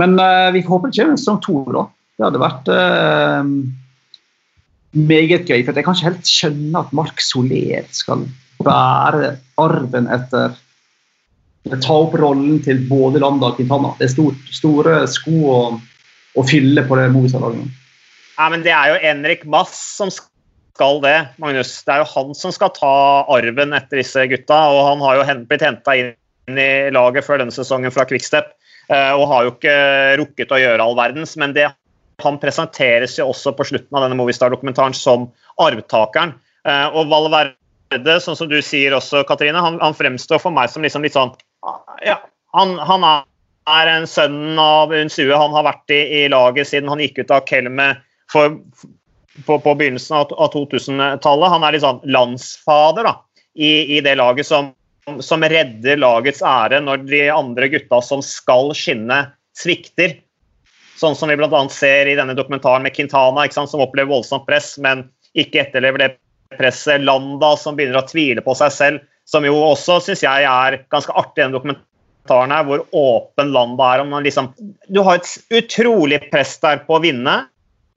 [0.00, 1.62] Men uh, vi får håpe det kommer en sesong to.
[1.72, 1.86] da.
[2.14, 3.48] Det hadde vært uh,
[4.94, 5.64] meget gøy.
[5.64, 8.28] For jeg kan ikke helt skjønne at Mark Soler skal
[8.64, 10.54] bære arven etter
[11.64, 13.94] Ta opp rollen til både Landa og Quintana.
[13.96, 15.60] Det er stort, store sko å,
[16.36, 17.70] å fylle på det Movistar-laget?
[18.34, 21.72] Ja, men det er jo Henrik Mass som skal det, Magnus.
[21.86, 22.92] Det er jo han som skal ta
[23.32, 24.58] arven etter disse gutta.
[24.74, 26.12] Og han har jo blitt henta inn
[26.60, 28.52] i laget før denne sesongen fra Quickstep.
[28.92, 29.76] Eh, og har jo ikke
[30.20, 31.70] rukket å gjøre all verdens, men det,
[32.22, 35.28] han presenteres jo også på slutten av denne Movistar-dokumentaren som
[35.62, 36.34] arvtakeren.
[36.68, 40.84] Eh, og Valverde, sånn som du sier også, Katrine, han, han fremstår for meg som
[40.84, 41.34] liksom litt sånn
[42.04, 42.18] Ja,
[42.56, 45.32] han, han er en sønnen av Unsue.
[45.34, 47.90] Han har vært i, i, laget siden han gikk ut av Kelme
[48.32, 48.58] for,
[49.44, 51.52] på, på, begynnelsen av, av 2000-tallet.
[51.54, 53.14] Han er litt sånn landsfader da,
[53.54, 54.72] i, i, det laget som,
[55.24, 59.24] som redder lagets ære når de andre gutta som skal skinne,
[59.56, 60.18] svikter.
[60.98, 61.62] Sånn som vi bl.a.
[61.74, 66.10] ser i denne dokumentaren med Quintana, som opplever voldsomt press, men ikke etterlever det
[66.58, 67.02] presset.
[67.02, 71.14] Landa som begynner å tvile på seg selv, som jo også syns jeg er ganske
[71.16, 74.04] artig i denne dokumentaren her, hvor åpen Landa er.
[74.04, 74.52] Om man liksom,
[74.86, 77.40] du har et utrolig press der på å vinne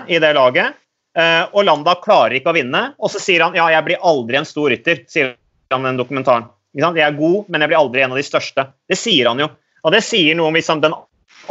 [0.07, 0.77] i det laget,
[1.17, 2.83] eh, og Landa klarer ikke å vinne.
[2.97, 5.35] Og så sier han ja, jeg blir aldri en stor rytter, sier
[5.73, 6.49] han i den dokumentaren.
[6.77, 8.67] Jeg er god, men jeg blir aldri en av de største.
[8.89, 9.47] Det sier han jo.
[9.85, 10.95] Og det sier noe om liksom, den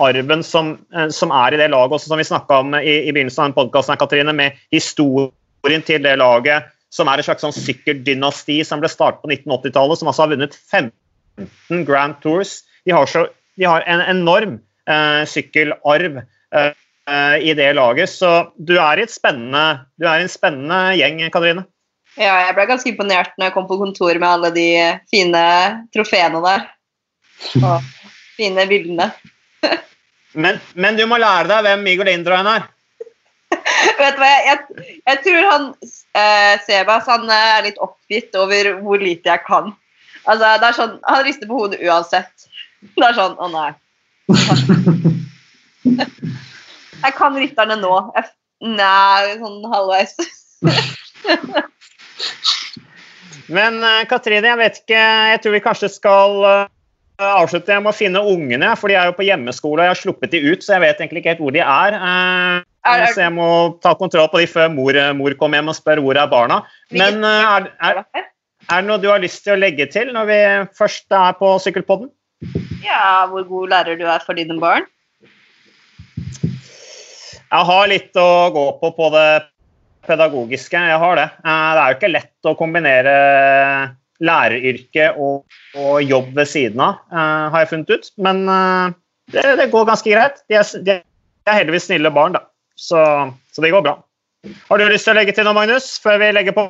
[0.02, 3.12] arven som, eh, som, er i det laget, også som vi snakka om i, i,
[3.12, 8.62] begynnelsen av den podkasten, med historien til det laget, som er et slags sånn sykkeldynasti
[8.64, 12.62] som ble startet på 1980-tallet, som altså har vunnet 15 Grand Tours.
[12.86, 13.26] De har, så,
[13.58, 16.72] de har en enorm eh, sykkelarv eh,
[17.42, 21.66] i det laget, så du er, i du er en spennende gjeng, Katrine.
[22.16, 24.68] Ja, jeg ble ganske imponert når jeg kom på kontor med alle de
[25.12, 25.42] fine
[25.92, 26.64] trofeene der.
[27.60, 27.84] Og
[28.38, 29.10] fine bildene.
[30.44, 32.66] Men, men, du må lære deg hvem Igor Lindroen er.
[33.96, 34.58] Vet du hva, jeg,
[35.06, 35.66] jeg, tror han
[36.18, 39.72] eh, Sebas han er litt oppgitt over hvor lite jeg kan.
[40.26, 42.48] Altså, det er sånn, Han rister på hodet uansett.
[42.96, 43.70] Det er sånn Å, nei.
[47.06, 47.92] Jeg kan rytterne nå.
[48.16, 48.30] Jeg,
[48.74, 50.16] nei, sånn halvveis.
[53.52, 56.64] Men uh, Katrine, jeg vet ikke Jeg tror vi kanskje skal uh,
[57.22, 57.72] avslutte.
[57.72, 59.80] Jeg må finne ungene, for de er jo på hjemmeskole.
[59.80, 61.98] og Jeg har sluppet de ut, så jeg vet egentlig ikke helt hvor de er.
[62.86, 63.48] Er så jeg må
[63.82, 66.60] ta kontroll på de før mor, mor kommer hjem og spør hvor er barna.
[66.94, 68.04] Men er, er,
[68.66, 70.38] er det noe du har lyst til å legge til når vi
[70.78, 72.12] først er på Sykkelpodden?
[72.84, 74.86] Ja, hvor god lærer du er for dine barn?
[77.46, 79.28] Jeg har litt å gå på på det
[80.06, 80.80] pedagogiske.
[80.90, 81.28] Jeg har det.
[81.42, 83.14] Eh, det er jo ikke lett å kombinere
[84.24, 85.44] læreryrke og,
[85.76, 88.10] og jobb ved siden av, eh, har jeg funnet ut.
[88.28, 88.96] Men eh,
[89.34, 90.42] det, det går ganske greit.
[90.50, 92.46] De er, de er heldigvis snille barn, da.
[92.76, 93.00] Så,
[93.52, 93.98] så, det går bra.
[94.68, 96.68] Har du lyst til å legge til noe, Magnus, før vi legger på?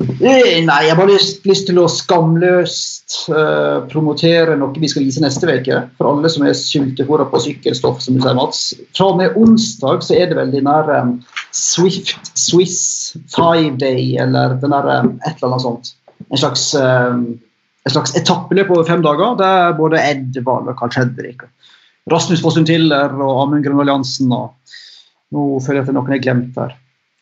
[0.00, 5.04] Eh, Nei, jeg har bare lyst, lyst til å skamløst uh, promotere noe vi skal
[5.04, 5.82] vise neste uke.
[5.98, 8.62] For alle som er sultefòra på sykkelstoff, som du sier, Mats.
[8.96, 11.18] Fra og med onsdag så er det vel den der um,
[11.52, 15.92] Swift Swiss Five Day, eller den der um, et eller annet sånt.
[16.30, 21.42] En slags, et slags etappeløp over fem dager, der både Edvald og Carl Fredrik
[22.10, 24.54] Rasmus Fossum Tiller og Amund Grønvold Jansen og
[25.30, 26.72] Nå føler jeg at det er noen jeg glemte her.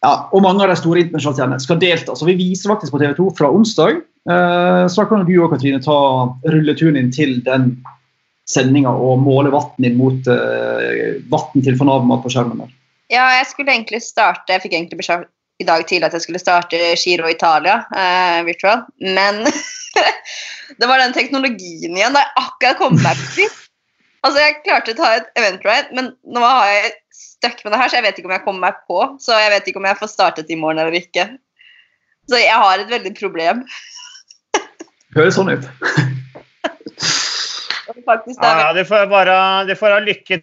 [0.01, 2.15] Ja, og mange av de store internasjonale stjernene skal delta.
[2.17, 3.99] Så vi viser faktisk på TV 2 fra onsdag.
[4.33, 5.99] Eh, så kan du og Katrine ta
[6.49, 7.75] rulleturen inn til den
[8.49, 12.73] sendinga og måle vann mot eh, vann til Fornavmat på skjermen der.
[13.13, 15.01] Ja, jeg skulle egentlig starte Jeg fikk egentlig
[15.59, 19.43] i dag tidlig at jeg skulle starte Giro Italia eh, virtual, men
[20.79, 22.15] det var den teknologien igjen.
[22.15, 23.49] Da jeg akkurat kom meg på
[24.27, 27.91] Altså, jeg klarte å ta et event-ride, men nå har jeg stuck med det her,
[27.91, 28.99] så jeg vet ikke om jeg kommer meg på.
[29.23, 31.29] Så jeg vet ikke om jeg får startet i morgen eller ikke.
[32.29, 33.63] Så jeg har et veldig problem.
[35.17, 35.69] Høres sånn ut.
[38.09, 39.37] Faktisk, det Ja, er ja, du får bare
[39.69, 40.43] du får ha lykke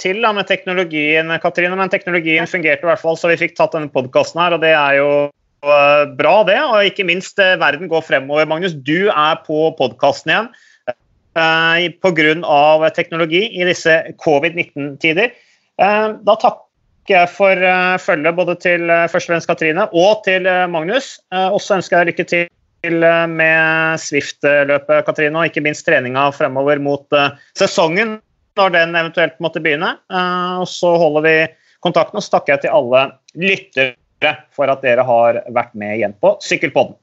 [0.00, 1.76] til da, med teknologien, Katrine.
[1.78, 4.72] Men teknologien fungerte i hvert fall, så vi fikk tatt denne podkasten her, og det
[4.72, 6.58] er jo eh, bra, det.
[6.64, 8.48] Og ikke minst, eh, verden går fremover.
[8.50, 10.50] Magnus, du er på podkasten igjen
[10.88, 12.90] eh, pga.
[12.96, 15.32] teknologi i disse covid-19-tider.
[15.78, 21.18] Eh, Da takker jeg for eh, følget både til førstevenns Katrine og til Magnus.
[21.30, 22.50] Også ønsker jeg lykke til
[22.84, 27.16] med Swift-løpet, Katrine, og ikke minst treninga fremover mot
[27.56, 28.18] sesongen,
[28.58, 29.96] når den eventuelt måtte begynne.
[30.12, 31.36] Eh, Og så holder vi
[31.84, 36.16] kontakten, og så takker jeg til alle lyttere for at dere har vært med igjen
[36.20, 36.96] på Sykkelpodden.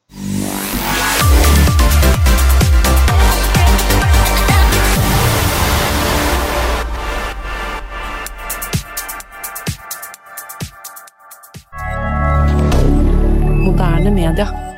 [14.31, 14.70] Media.